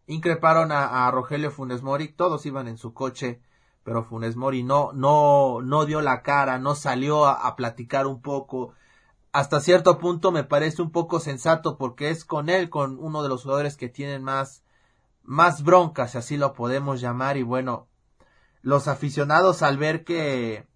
Increparon 0.07 0.71
a, 0.73 1.11
Rogelio 1.11 1.51
Funes 1.51 1.83
Mori, 1.83 2.09
todos 2.09 2.47
iban 2.47 2.69
en 2.69 2.79
su 2.79 2.93
coche, 2.93 3.41
pero 3.83 4.05
Funes 4.05 4.37
Mori 4.37 4.63
no, 4.63 4.93
no, 4.93 5.61
no 5.63 5.85
dio 5.87 6.01
la 6.01 6.23
cara, 6.23 6.59
no 6.59 6.75
salió 6.75 7.27
a, 7.27 7.47
a 7.47 7.57
platicar 7.57 8.07
un 8.07 8.21
poco. 8.21 8.75
Hasta 9.33 9.61
cierto 9.61 9.99
punto 9.99 10.33
me 10.33 10.45
parece 10.45 10.83
un 10.83 10.91
poco 10.91 11.19
sensato 11.19 11.77
porque 11.77 12.11
es 12.11 12.25
con 12.25 12.49
él, 12.49 12.71
con 12.71 12.99
uno 13.01 13.23
de 13.23 13.29
los 13.29 13.43
jugadores 13.43 13.77
que 13.77 13.89
tienen 13.89 14.23
más, 14.23 14.63
más 15.25 15.65
broncas, 15.65 16.13
si 16.13 16.19
así 16.19 16.37
lo 16.37 16.53
podemos 16.53 17.01
llamar, 17.01 17.37
y 17.37 17.43
bueno, 17.43 17.89
los 18.67 18.89
aficionados 18.89 19.63
al 19.63 19.79
ver 19.79 20.03
que, 20.03 20.67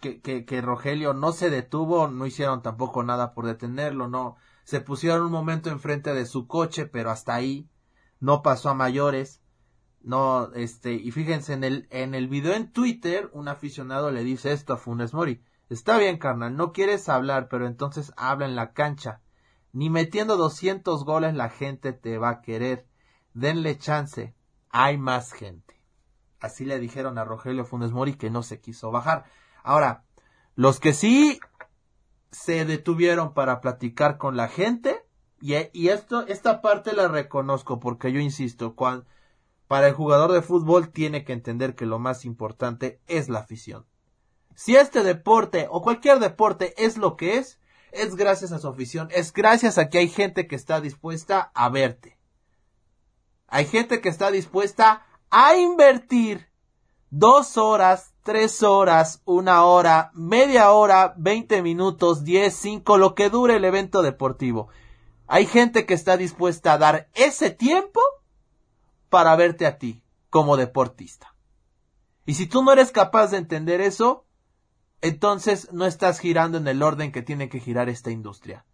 que, 0.00 0.20
que, 0.20 0.60
Rogelio 0.60 1.14
no 1.14 1.30
se 1.30 1.48
detuvo, 1.48 2.08
no 2.08 2.26
hicieron 2.26 2.60
tampoco 2.60 3.04
nada 3.04 3.34
por 3.34 3.46
detenerlo, 3.46 4.08
no, 4.08 4.34
se 4.64 4.80
pusieron 4.80 5.22
un 5.22 5.30
momento 5.30 5.70
enfrente 5.70 6.12
de 6.12 6.26
su 6.26 6.48
coche, 6.48 6.86
pero 6.86 7.12
hasta 7.12 7.36
ahí 7.36 7.70
no 8.18 8.42
pasó 8.42 8.68
a 8.68 8.74
mayores, 8.74 9.40
no, 10.02 10.52
este, 10.54 10.94
y 10.94 11.12
fíjense 11.12 11.52
en 11.52 11.62
el, 11.62 11.86
en 11.90 12.16
el 12.16 12.26
video 12.26 12.52
en 12.52 12.72
Twitter, 12.72 13.30
un 13.32 13.46
aficionado 13.46 14.10
le 14.10 14.24
dice 14.24 14.50
esto 14.50 14.72
a 14.72 14.76
Funes 14.76 15.14
Mori, 15.14 15.40
está 15.68 15.98
bien 15.98 16.18
carnal, 16.18 16.56
no 16.56 16.72
quieres 16.72 17.08
hablar, 17.08 17.46
pero 17.48 17.68
entonces 17.68 18.12
habla 18.16 18.46
en 18.46 18.56
la 18.56 18.72
cancha, 18.72 19.20
ni 19.72 19.88
metiendo 19.88 20.36
200 20.36 21.04
goles 21.04 21.32
la 21.36 21.48
gente 21.48 21.92
te 21.92 22.18
va 22.18 22.30
a 22.30 22.40
querer, 22.42 22.88
denle 23.34 23.78
chance, 23.78 24.34
hay 24.70 24.98
más 24.98 25.32
gente. 25.32 25.79
Así 26.40 26.64
le 26.64 26.78
dijeron 26.78 27.18
a 27.18 27.24
Rogelio 27.24 27.64
Funes 27.64 27.92
Mori 27.92 28.14
que 28.14 28.30
no 28.30 28.42
se 28.42 28.60
quiso 28.60 28.90
bajar. 28.90 29.24
Ahora, 29.62 30.04
los 30.54 30.80
que 30.80 30.92
sí 30.92 31.40
se 32.30 32.64
detuvieron 32.64 33.34
para 33.34 33.60
platicar 33.60 34.18
con 34.18 34.36
la 34.36 34.48
gente, 34.48 35.04
y, 35.40 35.88
esto, 35.88 36.26
esta 36.26 36.60
parte 36.60 36.92
la 36.92 37.08
reconozco 37.08 37.80
porque 37.80 38.12
yo 38.12 38.20
insisto, 38.20 38.74
para 39.66 39.88
el 39.88 39.94
jugador 39.94 40.32
de 40.32 40.42
fútbol 40.42 40.90
tiene 40.90 41.24
que 41.24 41.32
entender 41.32 41.74
que 41.74 41.86
lo 41.86 41.98
más 41.98 42.24
importante 42.24 43.00
es 43.06 43.28
la 43.28 43.40
afición. 43.40 43.86
Si 44.54 44.76
este 44.76 45.02
deporte 45.02 45.66
o 45.70 45.80
cualquier 45.80 46.18
deporte 46.18 46.74
es 46.76 46.98
lo 46.98 47.16
que 47.16 47.38
es, 47.38 47.58
es 47.92 48.16
gracias 48.16 48.52
a 48.52 48.58
su 48.58 48.68
afición, 48.68 49.08
es 49.12 49.32
gracias 49.32 49.78
a 49.78 49.88
que 49.88 49.98
hay 49.98 50.08
gente 50.08 50.46
que 50.46 50.56
está 50.56 50.80
dispuesta 50.80 51.50
a 51.54 51.68
verte. 51.70 52.18
Hay 53.46 53.66
gente 53.66 54.00
que 54.00 54.08
está 54.08 54.30
dispuesta 54.30 55.06
a 55.30 55.56
invertir 55.56 56.48
dos 57.10 57.56
horas, 57.56 58.14
tres 58.22 58.62
horas, 58.62 59.22
una 59.24 59.64
hora, 59.64 60.10
media 60.14 60.70
hora, 60.70 61.14
veinte 61.16 61.62
minutos, 61.62 62.24
diez, 62.24 62.54
cinco, 62.54 62.98
lo 62.98 63.14
que 63.14 63.30
dure 63.30 63.56
el 63.56 63.64
evento 63.64 64.02
deportivo. 64.02 64.68
Hay 65.26 65.46
gente 65.46 65.86
que 65.86 65.94
está 65.94 66.16
dispuesta 66.16 66.72
a 66.72 66.78
dar 66.78 67.08
ese 67.14 67.50
tiempo 67.50 68.00
para 69.08 69.34
verte 69.36 69.66
a 69.66 69.78
ti 69.78 70.02
como 70.28 70.56
deportista. 70.56 71.34
Y 72.26 72.34
si 72.34 72.46
tú 72.46 72.62
no 72.62 72.72
eres 72.72 72.92
capaz 72.92 73.28
de 73.28 73.38
entender 73.38 73.80
eso, 73.80 74.24
entonces 75.00 75.72
no 75.72 75.86
estás 75.86 76.18
girando 76.18 76.58
en 76.58 76.68
el 76.68 76.82
orden 76.82 77.10
que 77.12 77.22
tiene 77.22 77.48
que 77.48 77.60
girar 77.60 77.88
esta 77.88 78.10
industria. 78.10 78.64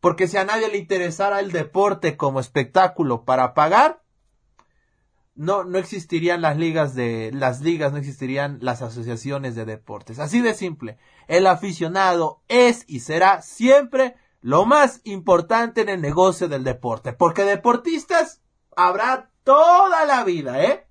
Porque 0.00 0.28
si 0.28 0.36
a 0.36 0.44
nadie 0.44 0.68
le 0.68 0.78
interesara 0.78 1.40
el 1.40 1.52
deporte 1.52 2.16
como 2.16 2.40
espectáculo 2.40 3.24
para 3.24 3.54
pagar, 3.54 4.02
no, 5.34 5.64
no 5.64 5.78
existirían 5.78 6.42
las 6.42 6.56
ligas 6.56 6.94
de, 6.94 7.30
las 7.32 7.60
ligas, 7.60 7.92
no 7.92 7.98
existirían 7.98 8.58
las 8.60 8.82
asociaciones 8.82 9.54
de 9.54 9.64
deportes. 9.64 10.18
Así 10.18 10.40
de 10.40 10.54
simple. 10.54 10.98
El 11.28 11.46
aficionado 11.46 12.42
es 12.48 12.84
y 12.86 13.00
será 13.00 13.42
siempre 13.42 14.16
lo 14.40 14.64
más 14.64 15.00
importante 15.04 15.82
en 15.82 15.88
el 15.88 16.00
negocio 16.00 16.48
del 16.48 16.64
deporte, 16.64 17.12
porque 17.12 17.44
deportistas 17.44 18.40
habrá 18.76 19.30
toda 19.44 20.04
la 20.06 20.24
vida, 20.24 20.64
¿eh? 20.64 20.86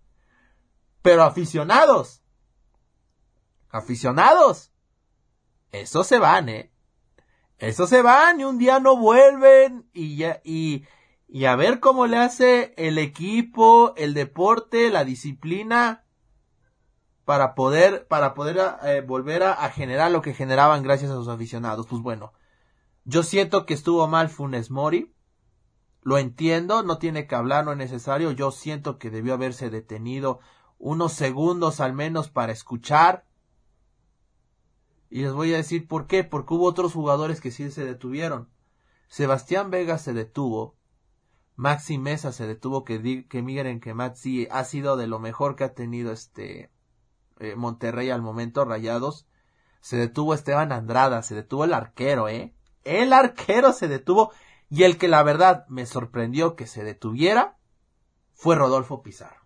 Pero 1.01 1.23
aficionados, 1.23 2.21
aficionados, 3.69 4.71
esos 5.71 6.07
se 6.07 6.19
van, 6.19 6.49
¿eh? 6.49 6.71
Esos 7.57 7.89
se 7.89 8.01
van 8.01 8.39
y 8.39 8.45
un 8.45 8.57
día 8.57 8.79
no 8.79 8.97
vuelven 8.97 9.89
y 9.93 10.17
ya, 10.17 10.41
y, 10.43 10.85
y 11.31 11.45
a 11.45 11.55
ver 11.55 11.79
cómo 11.79 12.07
le 12.07 12.17
hace 12.17 12.73
el 12.75 12.97
equipo, 12.97 13.93
el 13.95 14.15
deporte, 14.15 14.89
la 14.89 15.05
disciplina 15.05 16.03
para 17.23 17.53
poder, 17.53 18.07
para 18.07 18.33
poder 18.33 18.59
eh, 18.83 19.01
volver 19.01 19.43
a, 19.43 19.53
a, 19.53 19.69
generar 19.69 20.09
lo 20.09 20.23
que 20.23 20.33
generaban 20.33 20.81
gracias 20.81 21.11
a 21.11 21.15
sus 21.15 21.27
aficionados. 21.27 21.85
Pues 21.85 22.01
bueno, 22.01 22.33
yo 23.05 23.21
siento 23.21 23.67
que 23.67 23.75
estuvo 23.75 24.07
mal 24.07 24.29
Funes 24.29 24.71
Mori, 24.71 25.13
lo 26.01 26.17
entiendo, 26.17 26.81
no 26.81 26.97
tiene 26.97 27.27
que 27.27 27.35
hablar, 27.35 27.63
no 27.63 27.73
es 27.73 27.77
necesario, 27.77 28.31
yo 28.31 28.49
siento 28.49 28.97
que 28.97 29.11
debió 29.11 29.35
haberse 29.35 29.69
detenido 29.69 30.39
unos 30.79 31.13
segundos 31.13 31.79
al 31.79 31.93
menos 31.93 32.29
para 32.29 32.51
escuchar. 32.51 33.27
Y 35.11 35.21
les 35.21 35.33
voy 35.33 35.53
a 35.53 35.57
decir 35.57 35.87
por 35.87 36.07
qué, 36.07 36.23
porque 36.23 36.55
hubo 36.55 36.65
otros 36.65 36.93
jugadores 36.93 37.39
que 37.39 37.51
sí 37.51 37.69
se 37.69 37.85
detuvieron. 37.85 38.49
Sebastián 39.07 39.69
Vega 39.69 39.99
se 39.99 40.13
detuvo, 40.13 40.78
Maxi 41.59 41.97
Mesa 41.97 42.31
se 42.31 42.47
detuvo, 42.47 42.85
que, 42.85 43.27
que 43.27 43.41
miren 43.41 43.81
que 43.81 43.93
Maxi 43.93 44.47
ha 44.49 44.63
sido 44.63 44.95
de 44.95 45.07
lo 45.07 45.19
mejor 45.19 45.57
que 45.57 45.65
ha 45.65 45.73
tenido 45.73 46.13
este 46.13 46.71
eh, 47.37 47.55
Monterrey 47.57 48.09
al 48.11 48.21
momento, 48.21 48.63
Rayados. 48.63 49.27
Se 49.81 49.97
detuvo 49.97 50.33
Esteban 50.33 50.71
Andrada, 50.71 51.21
se 51.21 51.35
detuvo 51.35 51.65
el 51.65 51.73
arquero, 51.73 52.29
¿eh? 52.29 52.53
El 52.85 53.11
arquero 53.11 53.73
se 53.73 53.89
detuvo 53.89 54.31
y 54.69 54.83
el 54.83 54.97
que 54.97 55.09
la 55.09 55.21
verdad 55.21 55.65
me 55.67 55.85
sorprendió 55.85 56.55
que 56.55 56.65
se 56.65 56.85
detuviera 56.85 57.57
fue 58.33 58.55
Rodolfo 58.55 59.03
Pizarro. 59.03 59.45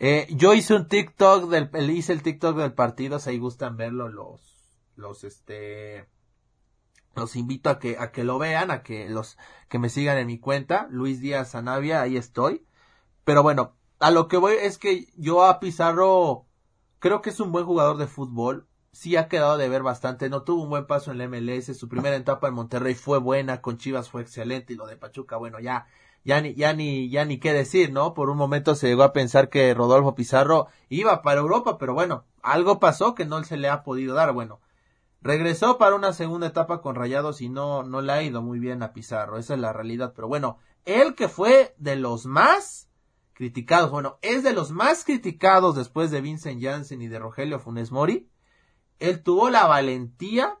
Eh, 0.00 0.26
yo 0.32 0.52
hice 0.52 0.74
un 0.74 0.86
TikTok 0.86 1.48
del, 1.48 1.90
hice 1.92 2.12
el 2.12 2.22
TikTok 2.22 2.58
del 2.58 2.74
partido, 2.74 3.18
si 3.20 3.30
ahí 3.30 3.38
gustan 3.38 3.78
verlo 3.78 4.10
los, 4.10 4.84
los 4.96 5.24
este, 5.24 6.10
los 7.16 7.36
invito 7.36 7.70
a 7.70 7.78
que, 7.78 7.96
a 7.98 8.12
que 8.12 8.24
lo 8.24 8.38
vean, 8.38 8.70
a 8.70 8.82
que 8.82 9.08
los, 9.08 9.38
que 9.68 9.78
me 9.78 9.88
sigan 9.88 10.18
en 10.18 10.26
mi 10.26 10.38
cuenta, 10.38 10.88
Luis 10.90 11.20
Díaz 11.20 11.54
Anavia, 11.54 12.02
ahí 12.02 12.16
estoy. 12.16 12.66
Pero 13.24 13.42
bueno, 13.42 13.74
a 13.98 14.10
lo 14.10 14.28
que 14.28 14.36
voy 14.36 14.54
es 14.60 14.78
que 14.78 15.08
yo 15.16 15.44
a 15.44 15.60
Pizarro 15.60 16.46
creo 16.98 17.22
que 17.22 17.30
es 17.30 17.40
un 17.40 17.52
buen 17.52 17.66
jugador 17.66 17.96
de 17.96 18.06
fútbol, 18.06 18.66
sí 18.92 19.16
ha 19.16 19.28
quedado 19.28 19.56
de 19.56 19.68
ver 19.68 19.82
bastante, 19.82 20.30
no 20.30 20.42
tuvo 20.42 20.62
un 20.62 20.70
buen 20.70 20.86
paso 20.86 21.10
en 21.10 21.18
la 21.18 21.28
MLS, 21.28 21.76
su 21.76 21.88
primera 21.88 22.16
etapa 22.16 22.48
en 22.48 22.54
Monterrey 22.54 22.94
fue 22.94 23.18
buena, 23.18 23.60
con 23.60 23.76
Chivas 23.76 24.08
fue 24.08 24.22
excelente 24.22 24.72
y 24.72 24.76
lo 24.76 24.86
de 24.86 24.96
Pachuca, 24.96 25.36
bueno, 25.36 25.58
ya, 25.60 25.86
ya 26.24 26.40
ni, 26.40 26.54
ya 26.54 26.72
ni, 26.72 27.10
ya 27.10 27.24
ni 27.24 27.38
qué 27.38 27.52
decir, 27.52 27.92
¿no? 27.92 28.14
Por 28.14 28.30
un 28.30 28.38
momento 28.38 28.74
se 28.74 28.86
llegó 28.88 29.02
a 29.02 29.12
pensar 29.12 29.48
que 29.48 29.74
Rodolfo 29.74 30.14
Pizarro 30.14 30.68
iba 30.88 31.22
para 31.22 31.40
Europa, 31.40 31.76
pero 31.76 31.92
bueno, 31.92 32.24
algo 32.42 32.78
pasó 32.78 33.14
que 33.14 33.26
no 33.26 33.42
se 33.44 33.56
le 33.56 33.68
ha 33.68 33.82
podido 33.82 34.14
dar, 34.14 34.32
bueno, 34.32 34.60
regresó 35.24 35.78
para 35.78 35.96
una 35.96 36.12
segunda 36.12 36.48
etapa 36.48 36.82
con 36.82 36.94
Rayados 36.94 37.40
y 37.40 37.48
no, 37.48 37.82
no 37.82 38.02
le 38.02 38.12
ha 38.12 38.22
ido 38.22 38.42
muy 38.42 38.58
bien 38.58 38.82
a 38.82 38.92
Pizarro, 38.92 39.38
esa 39.38 39.54
es 39.54 39.60
la 39.60 39.72
realidad, 39.72 40.12
pero 40.14 40.28
bueno, 40.28 40.58
él 40.84 41.14
que 41.14 41.28
fue 41.28 41.74
de 41.78 41.96
los 41.96 42.26
más 42.26 42.90
criticados, 43.32 43.90
bueno, 43.90 44.18
es 44.20 44.42
de 44.42 44.52
los 44.52 44.70
más 44.70 45.02
criticados 45.02 45.76
después 45.76 46.10
de 46.10 46.20
Vincent 46.20 46.62
Janssen 46.62 47.00
y 47.00 47.08
de 47.08 47.18
Rogelio 47.18 47.58
Funes 47.58 47.90
Mori, 47.90 48.28
él 48.98 49.22
tuvo 49.22 49.48
la 49.48 49.66
valentía 49.66 50.58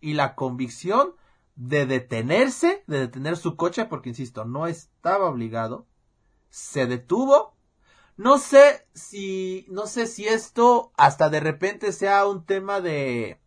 y 0.00 0.14
la 0.14 0.34
convicción 0.34 1.14
de 1.54 1.86
detenerse, 1.86 2.82
de 2.88 2.98
detener 2.98 3.36
su 3.36 3.54
coche, 3.54 3.84
porque 3.84 4.08
insisto, 4.08 4.44
no 4.44 4.66
estaba 4.66 5.28
obligado, 5.28 5.86
se 6.50 6.86
detuvo. 6.86 7.56
No 8.16 8.38
sé 8.38 8.86
si, 8.94 9.64
no 9.70 9.86
sé 9.86 10.06
si 10.06 10.26
esto 10.26 10.92
hasta 10.96 11.30
de 11.30 11.40
repente 11.40 11.92
sea 11.92 12.26
un 12.26 12.44
tema 12.44 12.80
de, 12.80 13.41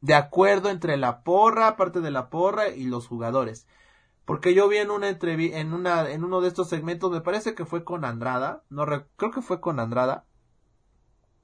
de 0.00 0.14
acuerdo 0.14 0.70
entre 0.70 0.96
la 0.96 1.22
porra, 1.22 1.76
parte 1.76 2.00
de 2.00 2.10
la 2.10 2.30
porra 2.30 2.68
y 2.68 2.84
los 2.84 3.06
jugadores. 3.08 3.66
Porque 4.24 4.54
yo 4.54 4.68
vi 4.68 4.78
en 4.78 4.90
una 4.90 5.08
entrevista, 5.08 5.58
en 5.58 5.72
una, 5.72 6.10
en 6.10 6.24
uno 6.24 6.40
de 6.40 6.48
estos 6.48 6.68
segmentos, 6.68 7.10
me 7.10 7.20
parece 7.20 7.54
que 7.54 7.64
fue 7.64 7.84
con 7.84 8.04
Andrada, 8.04 8.64
no 8.70 8.84
creo 9.16 9.30
que 9.30 9.42
fue 9.42 9.60
con 9.60 9.78
Andrada, 9.78 10.26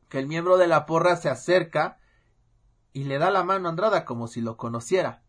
que 0.09 0.19
el 0.19 0.27
miembro 0.27 0.59
de 0.59 0.67
la 0.67 0.85
porra 0.85 1.17
se 1.17 1.31
acerca 1.31 1.99
y 2.93 3.05
le 3.05 3.19
da 3.19 3.31
la 3.31 3.45
mano 3.45 3.69
a 3.69 3.71
Andrada 3.71 4.05
como 4.05 4.27
si 4.27 4.41
lo 4.41 4.57
conociera. 4.57 5.23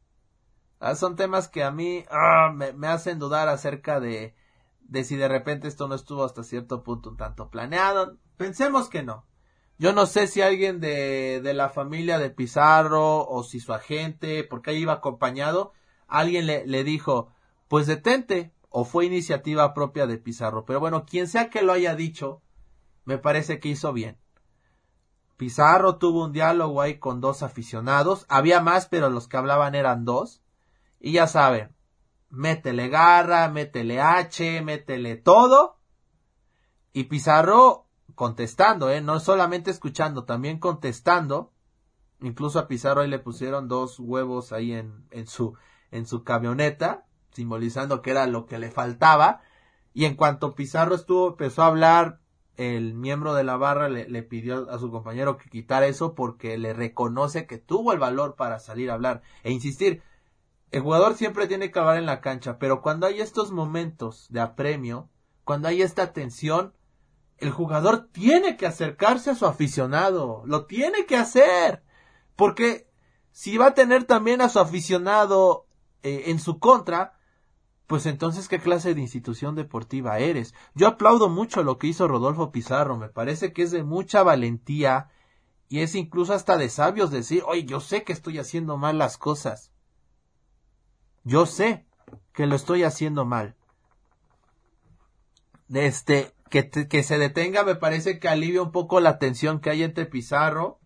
Ah, 0.79 0.95
son 0.95 1.15
temas 1.15 1.47
que 1.47 1.63
a 1.63 1.71
mí 1.71 2.03
ah, 2.09 2.51
me, 2.53 2.87
hacen 2.87 3.17
dudar 3.17 3.47
acerca 3.47 4.01
de, 4.01 4.35
de 4.81 5.03
si 5.05 5.15
de 5.15 5.29
repente 5.29 5.67
esto 5.69 5.87
no 5.87 5.95
estuvo 5.95 6.25
hasta 6.25 6.43
cierto 6.43 6.83
punto 6.83 7.11
un 7.11 7.17
tanto 7.17 7.49
planeado. 7.49 8.17
Pensemos 8.35 8.89
que 8.89 9.03
no. 9.03 9.25
Yo 9.77 9.93
no 9.93 10.05
sé 10.05 10.27
si 10.27 10.41
alguien 10.41 10.79
de, 10.79 11.41
de 11.41 11.53
la 11.53 11.69
familia 11.69 12.19
de 12.19 12.29
Pizarro 12.29 13.27
o 13.27 13.43
si 13.43 13.59
su 13.59 13.73
agente, 13.73 14.43
porque 14.43 14.71
ahí 14.71 14.77
iba 14.77 14.93
acompañado, 14.93 15.73
alguien 16.07 16.45
le, 16.45 16.65
le 16.67 16.83
dijo, 16.83 17.29
pues 17.67 17.87
detente, 17.87 18.53
o 18.69 18.85
fue 18.85 19.05
iniciativa 19.05 19.73
propia 19.73 20.07
de 20.07 20.17
Pizarro. 20.17 20.65
Pero 20.65 20.79
bueno, 20.79 21.05
quien 21.05 21.27
sea 21.27 21.49
que 21.49 21.61
lo 21.61 21.73
haya 21.73 21.95
dicho, 21.95 22.41
me 23.05 23.17
parece 23.17 23.59
que 23.59 23.69
hizo 23.69 23.93
bien. 23.93 24.17
Pizarro 25.37 25.97
tuvo 25.97 26.25
un 26.25 26.31
diálogo 26.31 26.81
ahí 26.81 26.99
con 26.99 27.19
dos 27.19 27.43
aficionados. 27.43 28.25
Había 28.29 28.61
más, 28.61 28.87
pero 28.87 29.09
los 29.09 29.27
que 29.27 29.37
hablaban 29.37 29.75
eran 29.75 30.05
dos. 30.05 30.41
Y 30.99 31.13
ya 31.13 31.27
saben, 31.27 31.75
métele 32.29 32.89
garra, 32.89 33.49
métele 33.49 33.99
H, 33.99 34.61
métele 34.61 35.17
todo. 35.17 35.77
Y 36.93 37.05
Pizarro 37.05 37.82
contestando, 38.15 38.89
¿eh? 38.89 39.01
No 39.01 39.19
solamente 39.19 39.71
escuchando, 39.71 40.25
también 40.25 40.59
contestando. 40.59 41.51
Incluso 42.21 42.59
a 42.59 42.67
Pizarro 42.67 43.01
ahí 43.01 43.09
le 43.09 43.19
pusieron 43.19 43.67
dos 43.67 43.99
huevos 43.99 44.53
ahí 44.53 44.73
en, 44.73 45.05
en 45.11 45.27
su, 45.27 45.55
en 45.91 46.05
su 46.05 46.23
camioneta, 46.23 47.05
simbolizando 47.31 48.01
que 48.01 48.11
era 48.11 48.27
lo 48.27 48.45
que 48.45 48.59
le 48.59 48.71
faltaba. 48.71 49.41
Y 49.93 50.05
en 50.05 50.15
cuanto 50.15 50.55
Pizarro 50.55 50.95
estuvo, 50.95 51.29
empezó 51.29 51.63
a 51.63 51.67
hablar, 51.67 52.19
el 52.57 52.93
miembro 52.93 53.33
de 53.33 53.43
la 53.43 53.57
barra 53.57 53.89
le, 53.89 54.23
pidió 54.23 54.69
a 54.69 54.77
su 54.77 54.91
compañero 54.91 55.37
que 55.37 55.49
quitara 55.49 55.87
eso 55.87 56.13
porque 56.13 56.57
le 56.57 56.73
reconoce 56.73 57.47
que 57.47 57.57
tuvo 57.57 57.93
el 57.93 57.99
valor 57.99 58.35
para 58.35 58.59
salir 58.59 58.91
a 58.91 58.93
hablar 58.93 59.21
e 59.43 59.51
insistir. 59.51 60.03
El 60.71 60.81
jugador 60.81 61.15
siempre 61.15 61.47
tiene 61.47 61.71
que 61.71 61.79
hablar 61.79 61.97
en 61.97 62.05
la 62.05 62.21
cancha, 62.21 62.59
pero 62.59 62.81
cuando 62.81 63.07
hay 63.07 63.21
estos 63.21 63.51
momentos 63.51 64.27
de 64.29 64.41
apremio, 64.41 65.09
cuando 65.43 65.67
hay 65.67 65.81
esta 65.81 66.13
tensión, 66.13 66.73
el 67.37 67.51
jugador 67.51 68.07
tiene 68.11 68.57
que 68.57 68.65
acercarse 68.65 69.31
a 69.31 69.35
su 69.35 69.45
aficionado, 69.45 70.43
lo 70.45 70.65
tiene 70.65 71.05
que 71.05 71.17
hacer, 71.17 71.83
porque 72.35 72.87
si 73.31 73.57
va 73.57 73.67
a 73.67 73.73
tener 73.73 74.05
también 74.05 74.41
a 74.41 74.49
su 74.49 74.59
aficionado 74.59 75.65
eh, 76.03 76.25
en 76.27 76.39
su 76.39 76.59
contra, 76.59 77.17
pues 77.87 78.05
entonces 78.05 78.47
qué 78.47 78.59
clase 78.59 78.93
de 78.93 79.01
institución 79.01 79.55
deportiva 79.55 80.19
eres. 80.19 80.53
Yo 80.73 80.87
aplaudo 80.87 81.29
mucho 81.29 81.63
lo 81.63 81.77
que 81.77 81.87
hizo 81.87 82.07
Rodolfo 82.07 82.51
Pizarro, 82.51 82.97
me 82.97 83.09
parece 83.09 83.53
que 83.53 83.63
es 83.63 83.71
de 83.71 83.83
mucha 83.83 84.23
valentía 84.23 85.09
y 85.67 85.79
es 85.79 85.95
incluso 85.95 86.33
hasta 86.33 86.57
de 86.57 86.69
sabios 86.69 87.11
decir, 87.11 87.43
oye, 87.47 87.65
yo 87.65 87.79
sé 87.79 88.03
que 88.03 88.13
estoy 88.13 88.37
haciendo 88.37 88.77
mal 88.77 88.97
las 88.97 89.17
cosas. 89.17 89.71
Yo 91.23 91.45
sé 91.45 91.85
que 92.33 92.45
lo 92.45 92.55
estoy 92.55 92.83
haciendo 92.83 93.25
mal. 93.25 93.55
Este, 95.73 96.31
que, 96.53 96.69
que 96.69 97.01
se 97.01 97.17
detenga 97.17 97.63
me 97.63 97.73
parece 97.73 98.19
que 98.19 98.29
alivia 98.29 98.61
un 98.61 98.71
poco 98.71 98.99
la 98.99 99.17
tensión 99.17 99.59
que 99.59 99.71
hay 99.71 99.81
entre 99.81 100.05
Pizarro 100.05 100.79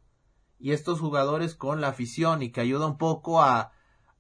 y 0.60 0.72
estos 0.72 1.02
jugadores 1.02 1.56
con 1.56 1.82
la 1.82 1.90
afición 1.90 2.42
y 2.42 2.54
que 2.54 2.62
ayuda 2.62 2.88
un 2.88 2.98
poco 2.98 3.42
a, 3.42 3.74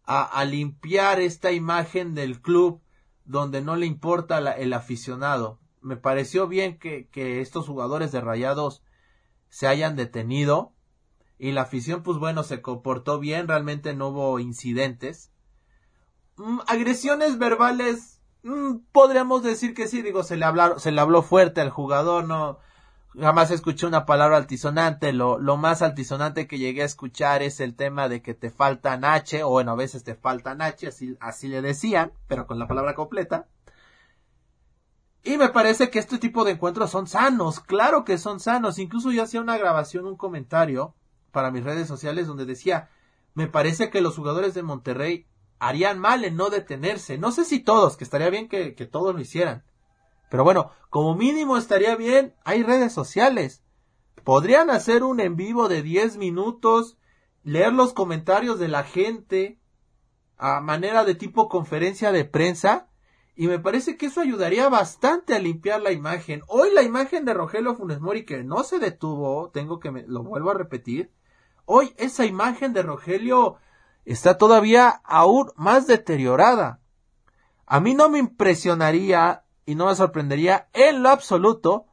a, 0.03 0.43
limpiar 0.43 1.21
esta 1.21 1.53
imagen 1.53 2.15
del 2.15 2.41
club 2.41 2.81
donde 3.23 3.62
no 3.62 3.77
le 3.77 3.86
importa 3.86 4.39
el 4.55 4.73
aficionado. 4.73 5.62
Me 5.79 5.95
pareció 5.95 6.49
bien 6.49 6.79
que, 6.79 7.07
que 7.07 7.39
estos 7.39 7.65
jugadores 7.65 8.12
de 8.12 8.19
Rayados 8.19 8.83
se 9.47 9.67
hayan 9.67 9.95
detenido 9.95 10.73
y 11.39 11.53
la 11.53 11.62
afición 11.62 12.03
pues 12.03 12.17
bueno 12.17 12.43
se 12.43 12.62
comportó 12.62 13.19
bien, 13.19 13.47
realmente 13.47 13.95
no 13.95 14.10
hubo 14.10 14.39
incidentes. 14.39 15.31
Mm, 16.36 16.60
agresiones 16.67 17.38
verbales, 17.38 18.16
mm, 18.47 18.86
podríamos 18.91 19.43
decir 19.43 19.73
que 19.73 19.88
sí, 19.88 20.01
digo, 20.01 20.23
se 20.23 20.38
le, 20.38 20.45
hablaron, 20.45 20.79
se 20.79 20.91
le 20.91 21.01
habló 21.01 21.21
fuerte 21.21 21.62
al 21.62 21.69
jugador, 21.69 22.25
no, 22.27 22.60
jamás 23.19 23.51
escuché 23.51 23.86
una 23.86 24.05
palabra 24.05 24.38
altisonante. 24.38 25.13
Lo, 25.13 25.38
lo 25.39 25.57
más 25.57 25.81
altisonante 25.81 26.47
que 26.47 26.57
llegué 26.57 26.81
a 26.81 26.86
escuchar 26.86 27.43
es 27.43 27.60
el 27.60 27.75
tema 27.75 28.10
de 28.10 28.21
que 28.21 28.33
te 28.33 28.49
faltan 28.49 29.05
H, 29.05 29.43
o 29.43 29.49
bueno, 29.49 29.71
a 29.71 29.75
veces 29.75 30.03
te 30.03 30.15
faltan 30.15 30.62
H, 30.62 30.88
así, 30.88 31.17
así 31.19 31.47
le 31.47 31.62
decían, 31.62 32.12
pero 32.27 32.47
con 32.47 32.60
la 32.60 32.67
palabra 32.67 32.95
completa. 32.95 33.47
Y 35.23 35.38
me 35.38 35.49
parece 35.49 35.89
que 35.89 35.99
este 35.99 36.19
tipo 36.19 36.45
de 36.45 36.51
encuentros 36.51 36.91
son 36.91 37.07
sanos, 37.07 37.60
claro 37.60 38.05
que 38.05 38.17
son 38.17 38.39
sanos. 38.39 38.79
Incluso 38.79 39.12
yo 39.12 39.23
hacía 39.23 39.41
una 39.41 39.57
grabación, 39.57 40.05
un 40.05 40.15
comentario 40.15 40.95
para 41.31 41.51
mis 41.51 41.63
redes 41.63 41.88
sociales 41.88 42.27
donde 42.27 42.45
decía, 42.45 42.89
me 43.33 43.47
parece 43.47 43.89
que 43.89 44.01
los 44.01 44.15
jugadores 44.15 44.53
de 44.53 44.63
Monterrey 44.63 45.27
harían 45.59 45.99
mal 45.99 46.25
en 46.25 46.35
no 46.35 46.49
detenerse. 46.49 47.17
No 47.17 47.31
sé 47.31 47.45
si 47.45 47.59
todos, 47.59 47.97
que 47.97 48.03
estaría 48.03 48.29
bien 48.29 48.47
que, 48.47 48.71
todos 48.91 49.13
lo 49.13 49.21
hicieran. 49.21 49.63
Pero 50.29 50.43
bueno, 50.43 50.71
como 50.89 51.15
mínimo 51.15 51.57
estaría 51.57 51.95
bien, 51.95 52.35
hay 52.43 52.63
redes 52.63 52.93
sociales. 52.93 53.63
Podrían 54.23 54.69
hacer 54.69 55.03
un 55.03 55.19
en 55.19 55.35
vivo 55.35 55.69
de 55.69 55.81
10 55.81 56.17
minutos, 56.17 56.97
leer 57.43 57.73
los 57.73 57.93
comentarios 57.93 58.59
de 58.59 58.67
la 58.67 58.83
gente 58.83 59.59
a 60.37 60.59
manera 60.59 61.03
de 61.03 61.15
tipo 61.15 61.49
conferencia 61.49 62.11
de 62.11 62.25
prensa 62.25 62.89
y 63.39 63.47
me 63.47 63.59
parece 63.59 63.97
que 63.97 64.07
eso 64.07 64.19
ayudaría 64.19 64.67
bastante 64.67 65.35
a 65.35 65.39
limpiar 65.39 65.81
la 65.81 65.91
imagen. 65.91 66.41
Hoy 66.47 66.69
la 66.73 66.81
imagen 66.81 67.23
de 67.23 67.35
Rogelio 67.35 67.75
Funes 67.75 68.01
Mori 68.01 68.25
que 68.25 68.43
no 68.43 68.63
se 68.63 68.79
detuvo, 68.79 69.51
tengo 69.51 69.79
que 69.79 69.91
me, 69.91 70.03
lo 70.07 70.23
vuelvo 70.23 70.49
a 70.49 70.55
repetir. 70.55 71.11
Hoy 71.65 71.93
esa 71.97 72.25
imagen 72.25 72.73
de 72.73 72.81
Rogelio 72.81 73.57
está 74.13 74.37
todavía 74.37 75.01
aún 75.03 75.51
más 75.55 75.87
deteriorada. 75.87 76.79
A 77.65 77.79
mí 77.79 77.93
no 77.93 78.09
me 78.09 78.19
impresionaría 78.19 79.43
y 79.65 79.75
no 79.75 79.87
me 79.87 79.95
sorprendería 79.95 80.69
en 80.73 81.03
lo 81.03 81.09
absoluto 81.09 81.87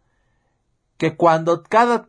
que 0.97 1.17
cuando 1.17 1.65
cada, 1.65 2.07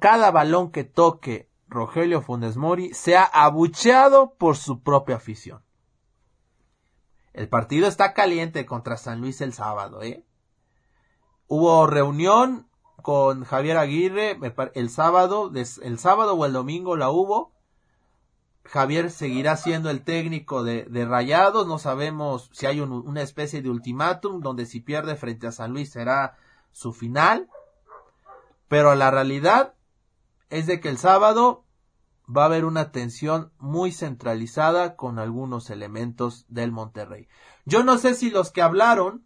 cada 0.00 0.30
balón 0.30 0.70
que 0.70 0.84
toque 0.84 1.50
Rogelio 1.68 2.22
Funes 2.22 2.56
Mori 2.56 2.94
sea 2.94 3.24
abucheado 3.24 4.34
por 4.34 4.56
su 4.56 4.82
propia 4.82 5.16
afición. 5.16 5.62
El 7.32 7.48
partido 7.48 7.88
está 7.88 8.12
caliente 8.14 8.66
contra 8.66 8.96
San 8.96 9.20
Luis 9.20 9.40
el 9.40 9.52
sábado, 9.52 10.02
¿eh? 10.02 10.24
Hubo 11.46 11.86
reunión 11.86 12.68
con 13.02 13.44
Javier 13.44 13.76
Aguirre 13.76 14.38
el 14.74 14.90
sábado, 14.90 15.50
el 15.54 15.98
sábado 15.98 16.34
o 16.34 16.46
el 16.46 16.52
domingo 16.52 16.96
la 16.96 17.10
hubo. 17.10 17.51
Javier 18.64 19.10
seguirá 19.10 19.56
siendo 19.56 19.90
el 19.90 20.02
técnico 20.02 20.62
de, 20.62 20.86
Rayados. 21.04 21.66
No 21.66 21.78
sabemos 21.78 22.50
si 22.52 22.66
hay 22.66 22.80
una 22.80 23.22
especie 23.22 23.62
de 23.62 23.70
ultimátum 23.70 24.40
donde 24.40 24.66
si 24.66 24.80
pierde 24.80 25.16
frente 25.16 25.46
a 25.46 25.52
San 25.52 25.72
Luis 25.72 25.90
será 25.90 26.36
su 26.70 26.92
final. 26.92 27.48
Pero 28.68 28.94
la 28.94 29.10
realidad 29.10 29.74
es 30.48 30.66
de 30.66 30.80
que 30.80 30.88
el 30.88 30.98
sábado 30.98 31.64
va 32.34 32.42
a 32.42 32.46
haber 32.46 32.64
una 32.64 32.92
tensión 32.92 33.52
muy 33.58 33.92
centralizada 33.92 34.96
con 34.96 35.18
algunos 35.18 35.70
elementos 35.70 36.46
del 36.48 36.72
Monterrey. 36.72 37.28
Yo 37.64 37.82
no 37.82 37.98
sé 37.98 38.14
si 38.14 38.30
los 38.30 38.52
que 38.52 38.62
hablaron 38.62 39.24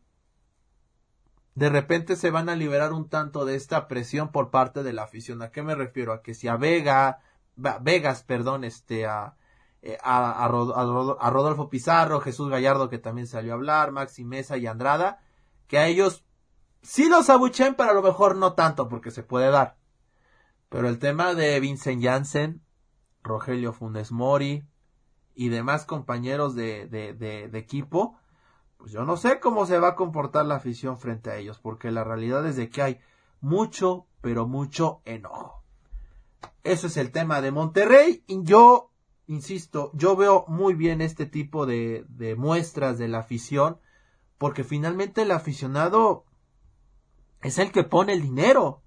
de 1.57 1.70
repente 1.70 2.16
se 2.16 2.31
van 2.31 2.51
a 2.51 2.55
liberar 2.55 2.92
un 2.92 3.09
tanto 3.09 3.46
de 3.46 3.55
esta 3.55 3.88
presión 3.88 4.31
por 4.31 4.51
parte 4.51 4.83
de 4.83 4.92
la 4.92 5.05
afición. 5.05 5.40
¿A 5.40 5.51
qué 5.51 5.62
me 5.62 5.75
refiero? 5.75 6.12
A 6.12 6.22
que 6.22 6.35
si 6.35 6.49
a 6.49 6.57
Vega, 6.57 7.20
Vegas, 7.57 8.23
perdón, 8.23 8.64
este, 8.64 9.07
a, 9.07 9.37
eh, 9.83 9.99
a, 10.03 10.45
a, 10.45 10.49
Rodolfo 10.49 11.69
Pizarro, 11.69 12.21
Jesús 12.21 12.49
Gallardo 12.51 12.88
que 12.88 12.99
también 12.99 13.27
salió 13.27 13.53
a 13.53 13.55
hablar, 13.55 13.92
Maxi 13.92 14.25
Mesa 14.25 14.57
y 14.57 14.66
Andrada, 14.66 15.21
que 15.66 15.79
a 15.79 15.87
ellos 15.87 16.25
sí 16.83 17.09
los 17.09 17.31
abuchen, 17.31 17.75
pero 17.75 17.90
a 17.90 17.95
lo 17.95 18.03
mejor 18.03 18.37
no 18.37 18.55
tanto 18.55 18.88
porque 18.88 19.11
se 19.11 19.23
puede 19.23 19.51
dar. 19.51 19.77
Pero 20.69 20.88
el 20.88 20.99
tema 20.99 21.35
de 21.35 21.59
Vincent 21.61 22.03
Janssen, 22.03 22.62
Rogelio 23.23 23.73
Funes 23.73 24.12
Mori 24.12 24.66
y 25.35 25.49
demás 25.49 25.85
compañeros 25.85 26.55
de, 26.55 26.87
de, 26.88 27.12
de, 27.14 27.59
equipo, 27.59 28.19
pues 28.77 28.92
yo 28.92 29.05
no 29.05 29.16
sé 29.16 29.40
cómo 29.40 29.66
se 29.66 29.79
va 29.79 29.88
a 29.88 29.95
comportar 29.95 30.47
la 30.47 30.57
afición 30.57 30.99
frente 30.99 31.31
a 31.31 31.37
ellos, 31.37 31.59
porque 31.59 31.90
la 31.90 32.05
realidad 32.05 32.47
es 32.47 32.57
de 32.57 32.71
que 32.71 32.83
hay 32.83 33.01
mucho, 33.40 34.07
pero 34.21 34.47
mucho 34.47 35.03
enojo. 35.05 35.65
Eso 36.64 36.87
es 36.87 36.96
el 36.96 37.11
tema 37.11 37.40
de 37.40 37.50
Monterrey. 37.50 38.24
Yo, 38.28 38.90
insisto, 39.26 39.90
yo 39.94 40.16
veo 40.16 40.44
muy 40.48 40.74
bien 40.74 41.00
este 41.00 41.26
tipo 41.26 41.66
de, 41.66 42.04
de 42.09 42.35
muestras 42.35 42.98
de 42.98 43.09
la 43.09 43.18
afición, 43.18 43.78
porque 44.38 44.64
finalmente 44.64 45.22
el 45.22 45.30
aficionado 45.30 46.24
es 47.42 47.59
el 47.59 47.72
que 47.72 47.85
pone 47.85 48.12
el 48.12 48.22
dinero. 48.22 48.82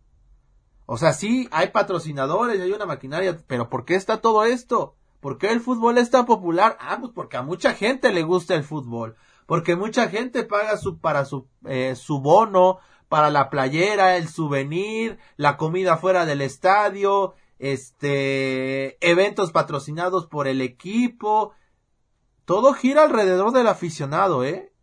O 0.86 0.98
sea, 0.98 1.14
sí, 1.14 1.48
hay 1.52 1.70
patrocinadores, 1.70 2.60
hay 2.60 2.72
una 2.72 2.86
maquinaria, 2.86 3.38
pero 3.48 3.70
¿por 3.70 3.86
qué 3.86 3.96
está 3.96 4.22
todo 4.22 4.44
esto? 4.44 4.96
¿Por 5.20 5.38
qué 5.38 5.52
el 5.52 5.60
fútbol 5.60 5.98
es 5.98 6.10
tan 6.10 6.26
popular? 6.26 6.78
Ah, 6.80 6.98
pues 7.00 7.12
porque 7.14 7.38
a 7.38 7.42
mucha 7.42 7.74
gente 7.74 8.12
le 8.12 8.24
gusta 8.24 8.56
el 8.56 8.64
fútbol. 8.64 9.16
Porque 9.46 9.76
mucha 9.76 10.08
gente 10.10 10.44
paga 10.44 10.78
su, 10.78 11.00
para 11.00 11.26
su, 11.26 11.48
eh, 11.66 11.96
su 11.96 12.22
bono, 12.22 12.80
para 13.10 13.30
la 13.30 13.50
playera, 13.50 14.16
el 14.16 14.30
souvenir, 14.30 15.18
la 15.36 15.58
comida 15.58 15.98
fuera 15.98 16.26
del 16.26 16.42
estadio, 16.42 17.34
este, 17.60 18.98
eventos 19.06 19.52
patrocinados 19.52 20.26
por 20.26 20.48
el 20.48 20.62
equipo. 20.62 21.54
Todo 22.46 22.74
gira 22.74 23.04
alrededor 23.04 23.52
del 23.52 23.68
aficionado, 23.68 24.44
¿eh? 24.44 24.74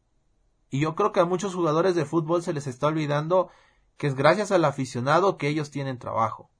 Y 0.71 0.81
yo 0.81 0.95
creo 0.95 1.11
que 1.11 1.21
a 1.21 1.25
muchos 1.25 1.55
jugadores 1.55 1.95
de 1.95 2.05
fútbol 2.05 2.43
se 2.43 2.53
les 2.53 2.67
está 2.67 2.87
olvidando 2.87 3.51
que 3.97 4.07
es 4.07 4.15
gracias 4.15 4.53
al 4.53 4.65
aficionado 4.65 5.39
que 5.39 5.49
ellos 5.49 5.71
tienen 5.71 5.99
trabajo. 5.99 6.51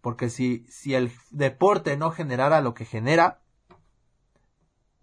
Porque 0.00 0.30
si, 0.30 0.64
si 0.68 0.94
el 0.94 1.10
deporte 1.30 1.96
no 1.96 2.10
generara 2.10 2.60
lo 2.60 2.74
que 2.74 2.84
genera, 2.84 3.42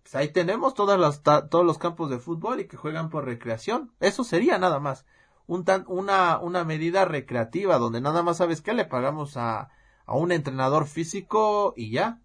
pues 0.03 0.15
ahí 0.15 0.29
tenemos 0.29 0.73
todas 0.73 0.99
las, 0.99 1.21
todos 1.21 1.65
los 1.65 1.77
campos 1.77 2.09
de 2.09 2.19
fútbol 2.19 2.61
y 2.61 2.67
que 2.67 2.77
juegan 2.77 3.09
por 3.09 3.25
recreación. 3.25 3.93
Eso 3.99 4.23
sería 4.23 4.57
nada 4.57 4.79
más. 4.79 5.05
Un 5.47 5.65
tan, 5.65 5.83
una, 5.87 6.39
una 6.39 6.63
medida 6.63 7.03
recreativa 7.03 7.77
donde 7.77 7.99
nada 7.99 8.23
más 8.23 8.37
sabes 8.37 8.61
que 8.61 8.73
le 8.73 8.85
pagamos 8.85 9.35
a, 9.35 9.71
a 10.11 10.17
un 10.17 10.31
entrenador 10.31 10.87
físico 10.87 11.73
y 11.75 11.91
ya. 11.91 12.21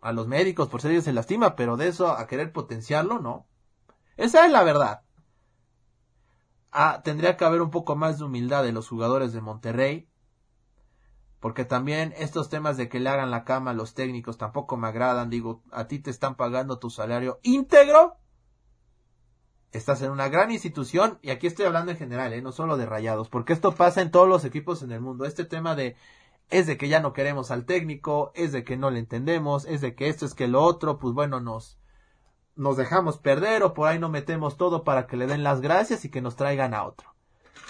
A 0.00 0.12
los 0.12 0.26
médicos 0.26 0.68
por 0.68 0.82
ser 0.82 0.90
ellos 0.90 1.04
se 1.04 1.12
lastima, 1.12 1.56
pero 1.56 1.76
de 1.76 1.88
eso 1.88 2.08
a 2.08 2.26
querer 2.26 2.52
potenciarlo, 2.52 3.20
no. 3.20 3.46
Esa 4.16 4.46
es 4.46 4.52
la 4.52 4.62
verdad 4.62 5.04
ah, 6.74 7.00
tendría 7.02 7.36
que 7.36 7.44
haber 7.44 7.62
un 7.62 7.70
poco 7.70 7.96
más 7.96 8.18
de 8.18 8.24
humildad 8.24 8.62
de 8.62 8.72
los 8.72 8.88
jugadores 8.88 9.32
de 9.32 9.40
Monterrey. 9.40 10.08
Porque 11.40 11.64
también 11.64 12.12
estos 12.16 12.50
temas 12.50 12.76
de 12.76 12.88
que 12.88 13.00
le 13.00 13.08
hagan 13.08 13.30
la 13.30 13.44
cama 13.44 13.70
a 13.70 13.74
los 13.74 13.94
técnicos 13.94 14.38
tampoco 14.38 14.76
me 14.76 14.88
agradan. 14.88 15.30
Digo, 15.30 15.62
a 15.70 15.86
ti 15.86 15.98
te 15.98 16.10
están 16.10 16.34
pagando 16.36 16.78
tu 16.78 16.90
salario 16.90 17.38
íntegro. 17.42 18.16
Estás 19.70 20.02
en 20.02 20.10
una 20.10 20.28
gran 20.28 20.50
institución 20.50 21.18
y 21.20 21.30
aquí 21.30 21.46
estoy 21.46 21.66
hablando 21.66 21.90
en 21.90 21.98
general, 21.98 22.32
¿eh? 22.32 22.42
no 22.42 22.52
solo 22.52 22.76
de 22.76 22.86
rayados, 22.86 23.28
porque 23.28 23.52
esto 23.52 23.74
pasa 23.74 24.02
en 24.02 24.10
todos 24.12 24.28
los 24.28 24.44
equipos 24.44 24.82
en 24.82 24.92
el 24.92 25.00
mundo. 25.00 25.24
Este 25.24 25.44
tema 25.44 25.74
de 25.74 25.96
es 26.50 26.66
de 26.66 26.76
que 26.76 26.88
ya 26.88 27.00
no 27.00 27.12
queremos 27.12 27.50
al 27.50 27.64
técnico, 27.64 28.32
es 28.34 28.52
de 28.52 28.64
que 28.64 28.76
no 28.76 28.90
le 28.90 29.00
entendemos, 29.00 29.64
es 29.66 29.80
de 29.80 29.94
que 29.94 30.08
esto 30.08 30.26
es 30.26 30.34
que 30.34 30.48
lo 30.48 30.62
otro, 30.62 30.98
pues 30.98 31.14
bueno, 31.14 31.40
nos, 31.40 31.78
nos 32.56 32.76
dejamos 32.76 33.18
perder 33.18 33.62
o 33.62 33.74
por 33.74 33.88
ahí 33.88 33.98
no 33.98 34.08
metemos 34.08 34.56
todo 34.56 34.84
para 34.84 35.06
que 35.06 35.16
le 35.16 35.26
den 35.26 35.42
las 35.42 35.60
gracias 35.60 36.04
y 36.04 36.10
que 36.10 36.20
nos 36.20 36.36
traigan 36.36 36.74
a 36.74 36.84
otro. 36.84 37.14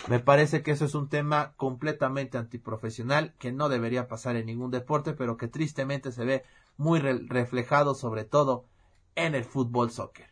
Me 0.09 0.19
parece 0.21 0.63
que 0.63 0.73
eso 0.73 0.85
es 0.85 0.95
un 0.95 1.09
tema 1.09 1.55
completamente 1.57 2.37
antiprofesional 2.37 3.35
que 3.39 3.53
no 3.53 3.71
debería 3.71 4.07
pasar 4.07 4.37
en 4.37 4.47
ningún 4.47 4.71
deporte, 4.71 5.15
pero 5.15 5.39
que 5.39 5.49
tristemente 5.49 6.13
se 6.13 6.25
ve 6.25 6.45
muy 6.77 6.99
reflejado 7.01 7.95
sobre 7.95 8.25
todo 8.25 8.67
en 9.15 9.35
el 9.35 9.45
fútbol 9.45 9.91
soccer. 9.91 10.31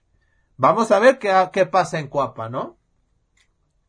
Vamos 0.58 0.90
a 0.90 0.98
ver 0.98 1.18
qué, 1.18 1.32
qué 1.52 1.64
pasa 1.64 1.98
en 1.98 2.08
Cuapa, 2.08 2.50
¿no? 2.50 2.76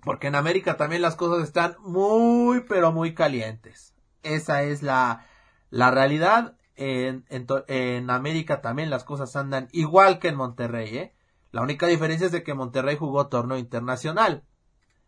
Porque 0.04 0.28
en 0.28 0.36
América 0.36 0.78
también 0.78 1.02
las 1.02 1.16
cosas 1.16 1.44
están 1.44 1.76
muy, 1.80 2.62
pero 2.62 2.92
muy 2.92 3.14
calientes. 3.14 3.93
Esa 4.24 4.64
es 4.64 4.82
la, 4.82 5.26
la 5.70 5.92
realidad 5.92 6.56
en, 6.76 7.26
en, 7.30 8.10
América 8.10 8.62
también 8.62 8.90
las 8.90 9.04
cosas 9.04 9.36
andan 9.36 9.68
igual 9.72 10.20
que 10.20 10.30
en 10.30 10.36
Monterrey, 10.36 10.98
¿eh? 10.98 11.14
La 11.52 11.62
única 11.62 11.86
diferencia 11.86 12.26
es 12.26 12.32
de 12.32 12.44
que 12.44 12.56
Monterrey 12.56 12.98
jugó 12.98 13.28
torneo 13.28 13.58
internacional 13.58 14.44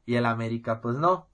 y 0.05 0.15
el 0.15 0.27
América 0.27 0.79
pues 0.79 0.97
no. 0.97 1.27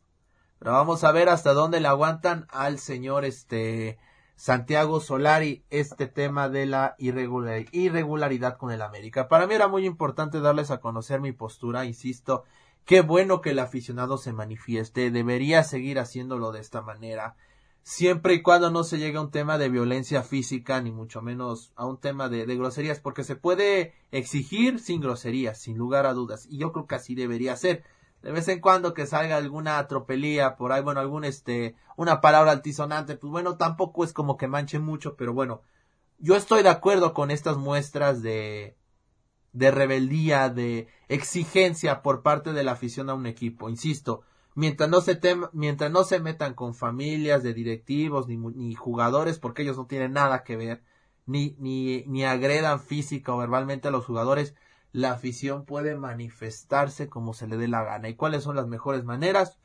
Pero 0.59 0.71
vamos 0.71 1.03
a 1.03 1.11
ver 1.11 1.27
hasta 1.27 1.53
dónde 1.53 1.81
le 1.81 1.87
aguantan 1.89 2.47
al 2.49 2.79
señor 2.79 3.25
este 3.25 3.99
Santiago 4.35 5.01
Solari 5.01 5.65
este 5.69 6.07
tema 6.07 6.47
de 6.47 6.65
la 6.65 6.95
irregularidad 6.97 8.57
con 8.57 8.71
el 8.71 8.81
América. 8.81 9.27
Para 9.27 9.47
mí 9.47 9.53
era 9.53 9.67
muy 9.67 9.85
importante 9.85 10.39
darles 10.39 10.71
a 10.71 10.79
conocer 10.79 11.19
mi 11.19 11.33
postura, 11.33 11.83
insisto, 11.85 12.45
qué 12.85 13.01
bueno 13.01 13.41
que 13.41 13.49
el 13.49 13.59
aficionado 13.59 14.17
se 14.17 14.33
manifieste, 14.33 15.11
debería 15.11 15.63
seguir 15.63 15.99
haciéndolo 15.99 16.51
de 16.51 16.61
esta 16.61 16.81
manera 16.81 17.35
siempre 17.83 18.35
y 18.35 18.41
cuando 18.41 18.71
no 18.71 18.83
se 18.83 18.97
llegue 18.97 19.17
a 19.17 19.21
un 19.21 19.31
tema 19.31 19.57
de 19.57 19.69
violencia 19.69 20.23
física, 20.23 20.81
ni 20.81 20.91
mucho 20.91 21.21
menos 21.21 21.71
a 21.75 21.85
un 21.85 21.99
tema 21.99 22.29
de, 22.29 22.45
groserías, 22.45 22.99
porque 22.99 23.23
se 23.23 23.35
puede 23.35 23.93
exigir 24.11 24.79
sin 24.79 25.01
groserías, 25.01 25.59
sin 25.59 25.77
lugar 25.77 26.05
a 26.05 26.13
dudas, 26.13 26.45
y 26.49 26.57
yo 26.57 26.71
creo 26.71 26.87
que 26.87 26.95
así 26.95 27.15
debería 27.15 27.55
ser. 27.55 27.83
De 28.21 28.31
vez 28.31 28.47
en 28.49 28.59
cuando 28.59 28.93
que 28.93 29.07
salga 29.07 29.37
alguna 29.37 29.87
tropelía 29.87 30.55
por 30.55 30.71
ahí, 30.71 30.83
bueno, 30.83 30.99
algún 30.99 31.23
este, 31.25 31.75
una 31.97 32.21
palabra 32.21 32.51
altisonante, 32.51 33.15
pues 33.15 33.31
bueno, 33.31 33.57
tampoco 33.57 34.03
es 34.03 34.13
como 34.13 34.37
que 34.37 34.47
manche 34.47 34.77
mucho, 34.77 35.15
pero 35.15 35.33
bueno, 35.33 35.61
yo 36.19 36.35
estoy 36.35 36.61
de 36.61 36.69
acuerdo 36.69 37.15
con 37.15 37.31
estas 37.31 37.57
muestras 37.57 38.21
de, 38.21 38.77
de 39.53 39.71
rebeldía, 39.71 40.49
de 40.49 40.87
exigencia 41.07 42.03
por 42.03 42.21
parte 42.21 42.53
de 42.53 42.63
la 42.63 42.73
afición 42.73 43.09
a 43.09 43.15
un 43.15 43.25
equipo. 43.25 43.69
Insisto, 43.69 44.21
mientras 44.55 44.89
no 44.89 45.01
se 45.01 45.19
mientras 45.53 45.91
no 45.91 46.03
se 46.03 46.19
metan 46.19 46.53
con 46.53 46.75
familias 46.75 47.43
de 47.43 47.53
directivos 47.53 48.27
ni, 48.27 48.37
ni 48.37 48.75
jugadores 48.75 49.39
porque 49.39 49.63
ellos 49.63 49.77
no 49.77 49.87
tienen 49.87 50.13
nada 50.13 50.43
que 50.43 50.55
ver 50.55 50.83
ni, 51.25 51.55
ni, 51.59 52.03
ni 52.07 52.25
agredan 52.25 52.79
física 52.79 53.33
o 53.33 53.37
verbalmente 53.37 53.87
a 53.87 53.91
los 53.91 54.05
jugadores, 54.05 54.55
la 54.91 55.11
afición 55.13 55.65
puede 55.65 55.95
manifestarse 55.95 57.09
como 57.09 57.33
se 57.33 57.47
le 57.47 57.57
dé 57.57 57.67
la 57.67 57.83
gana. 57.83 58.09
¿Y 58.09 58.15
cuáles 58.15 58.43
son 58.43 58.55
las 58.55 58.67
mejores 58.67 59.03
maneras? 59.03 59.59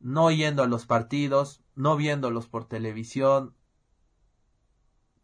No 0.00 0.30
yendo 0.30 0.62
a 0.62 0.66
los 0.66 0.86
partidos, 0.86 1.62
no 1.74 1.96
viéndolos 1.96 2.48
por 2.48 2.66
televisión, 2.66 3.54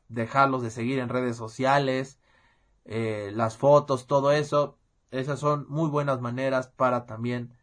dejarlos 0.09 0.63
de 0.63 0.71
seguir 0.71 0.99
en 0.99 1.09
redes 1.09 1.37
sociales, 1.37 2.21
eh, 2.85 3.31
las 3.35 3.57
fotos, 3.57 4.07
todo 4.07 4.33
eso. 4.33 4.79
Esas 5.11 5.41
son 5.41 5.67
muy 5.69 5.89
buenas 5.91 6.21
maneras 6.21 6.69
para 6.69 7.07
también 7.07 7.55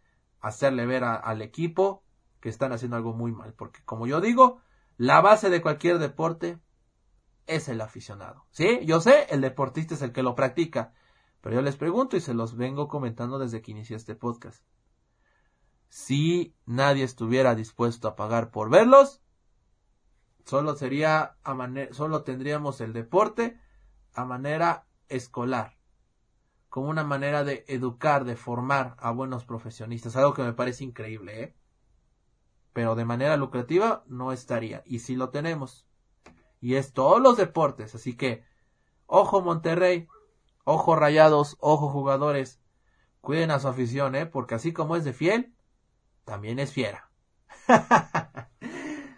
hacerle 0.44 0.86
ver 0.86 1.06
al 1.06 1.42
equipo 1.42 2.04
que 2.42 2.50
están 2.50 2.74
haciendo 2.74 2.98
algo 2.98 3.14
muy 3.14 3.32
mal. 3.32 3.54
Porque 3.54 3.82
como 3.86 4.06
yo 4.06 4.22
digo, 4.22 4.60
la 4.98 5.22
base 5.22 5.50
de 5.50 5.62
cualquier 5.62 5.98
deporte 5.98 6.60
es 7.48 7.70
el 7.70 7.82
aficionado. 7.82 8.46
¿Sí? 8.52 8.82
Yo 8.86 9.00
sé, 9.00 9.28
el 9.30 9.42
deportista 9.42 9.96
es 9.96 10.02
el 10.02 10.12
que 10.12 10.22
lo 10.22 10.36
practica. 10.36 10.94
Pero 11.40 11.56
yo 11.56 11.62
les 11.62 11.78
pregunto 11.78 12.18
y 12.18 12.20
se 12.20 12.34
los 12.34 12.58
vengo 12.58 12.90
comentando 12.90 13.40
desde 13.40 13.62
que 13.62 13.72
inicié 13.72 13.96
este 13.96 14.16
podcast. 14.16 14.64
Si 15.88 16.54
nadie 16.66 17.06
estuviera 17.06 17.56
dispuesto 17.56 18.10
a 18.10 18.16
pagar 18.18 18.52
por 18.52 18.70
verlos, 18.70 19.22
solo 20.46 20.76
sería 20.76 21.38
a 21.44 21.70
solo 21.92 22.24
tendríamos 22.24 22.82
el 22.82 22.92
deporte 22.92 23.60
a 24.14 24.26
manera 24.26 24.88
escolar, 25.08 25.78
como 26.74 26.90
una 26.90 27.04
manera 27.04 27.44
de 27.44 27.66
educar, 27.68 28.26
de 28.26 28.36
formar 28.36 28.96
a 28.98 29.12
buenos 29.12 29.46
profesionistas, 29.46 30.16
algo 30.16 30.34
que 30.34 30.42
me 30.42 30.54
parece 30.54 30.84
increíble, 30.84 31.44
¿eh? 31.44 31.56
Pero 32.74 32.96
de 32.96 33.06
manera 33.06 33.38
lucrativa 33.38 34.04
no 34.08 34.32
estaría, 34.32 34.82
y 34.88 34.98
si 34.98 35.16
lo 35.16 35.30
tenemos. 35.30 35.86
Y 36.62 36.74
es 36.74 36.92
todos 36.92 37.22
los 37.22 37.38
deportes, 37.38 37.94
así 37.94 38.18
que, 38.18 38.44
ojo 39.06 39.44
Monterrey, 39.44 40.08
ojo 40.64 40.96
Rayados, 40.96 41.58
ojo 41.60 41.90
jugadores, 41.90 42.60
cuiden 43.22 43.52
a 43.52 43.60
su 43.60 43.68
afición, 43.68 44.16
¿eh? 44.16 44.26
Porque 44.26 44.56
así 44.56 44.74
como 44.74 44.96
es 44.96 45.04
de 45.04 45.14
fiel, 45.14 45.54
también 46.26 46.58
es 46.58 46.74
fiera. 46.74 47.12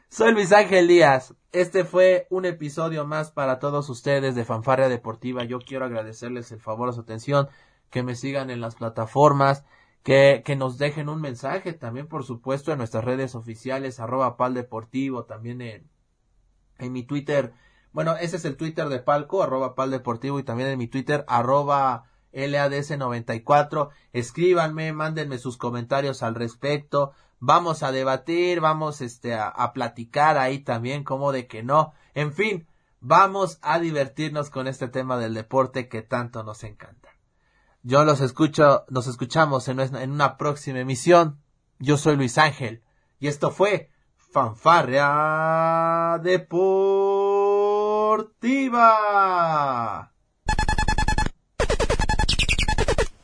Soy 0.10 0.34
Luis 0.34 0.52
Ángel 0.52 0.90
Díaz. 0.90 1.34
Este 1.56 1.86
fue 1.86 2.28
un 2.30 2.44
episodio 2.44 3.06
más 3.06 3.32
para 3.32 3.60
todos 3.60 3.90
ustedes 3.90 4.36
de 4.36 4.44
Fanfarria 4.44 4.90
Deportiva. 4.90 5.46
Yo 5.46 5.60
quiero 5.60 5.86
agradecerles 5.86 6.52
el 6.52 6.60
favor 6.60 6.90
de 6.90 6.96
su 6.96 7.00
atención, 7.00 7.48
que 7.90 8.04
me 8.04 8.16
sigan 8.16 8.50
en 8.50 8.60
las 8.60 8.76
plataformas, 8.76 9.64
que, 10.04 10.44
que 10.44 10.58
nos 10.58 10.78
dejen 10.78 11.08
un 11.08 11.22
mensaje 11.22 11.72
también, 11.72 12.08
por 12.08 12.26
supuesto, 12.26 12.74
en 12.74 12.80
nuestras 12.80 13.06
redes 13.06 13.36
oficiales, 13.36 14.02
arroba 14.02 14.36
pal 14.36 14.54
deportivo, 14.54 15.24
también 15.24 15.62
en, 15.62 15.90
en 16.78 16.92
mi 16.92 17.04
Twitter. 17.04 17.54
Bueno, 17.94 18.18
ese 18.18 18.36
es 18.36 18.44
el 18.44 18.58
Twitter 18.58 18.90
de 18.90 19.00
Palco, 19.00 19.42
arroba 19.42 19.76
pal 19.76 19.92
deportivo, 19.92 20.40
y 20.40 20.44
también 20.44 20.68
en 20.68 20.78
mi 20.78 20.88
Twitter, 20.88 21.24
arroba 21.30 22.12
LADS94. 22.34 23.92
Escríbanme, 24.12 24.92
mándenme 24.92 25.38
sus 25.38 25.56
comentarios 25.56 26.22
al 26.22 26.36
respecto 26.36 27.14
vamos 27.40 27.84
a 27.84 27.92
debatir, 27.92 28.62
vamos 28.62 29.02
este, 29.02 29.36
a, 29.36 29.72
platicar 29.74 30.38
ahí 30.38 30.60
también, 30.60 31.04
como 31.04 31.32
de 31.32 31.48
que 31.48 31.64
no. 31.64 31.94
En 32.14 32.34
fin, 32.34 32.68
vamos 33.00 33.60
a 33.62 33.80
divertirnos 33.80 34.50
con 34.50 34.68
este 34.68 34.88
tema 34.88 35.18
del 35.18 35.34
deporte 35.34 35.90
que 35.90 36.02
tanto 36.02 36.44
nos 36.44 36.64
encanta. 36.64 37.10
Yo 37.84 38.04
los 38.04 38.22
escucho, 38.22 38.86
nos 38.90 39.08
escuchamos 39.08 39.68
en, 39.68 39.80
en 39.80 40.12
una 40.12 40.38
próxima 40.38 40.80
emisión. 40.80 41.40
Yo 41.80 41.98
soy 41.98 42.16
Luis 42.16 42.38
Ángel 42.38 42.84
y 43.20 43.28
esto 43.28 43.52
fue 43.52 43.92
Fanfarria 44.32 46.20
Deportiva. 46.24 46.96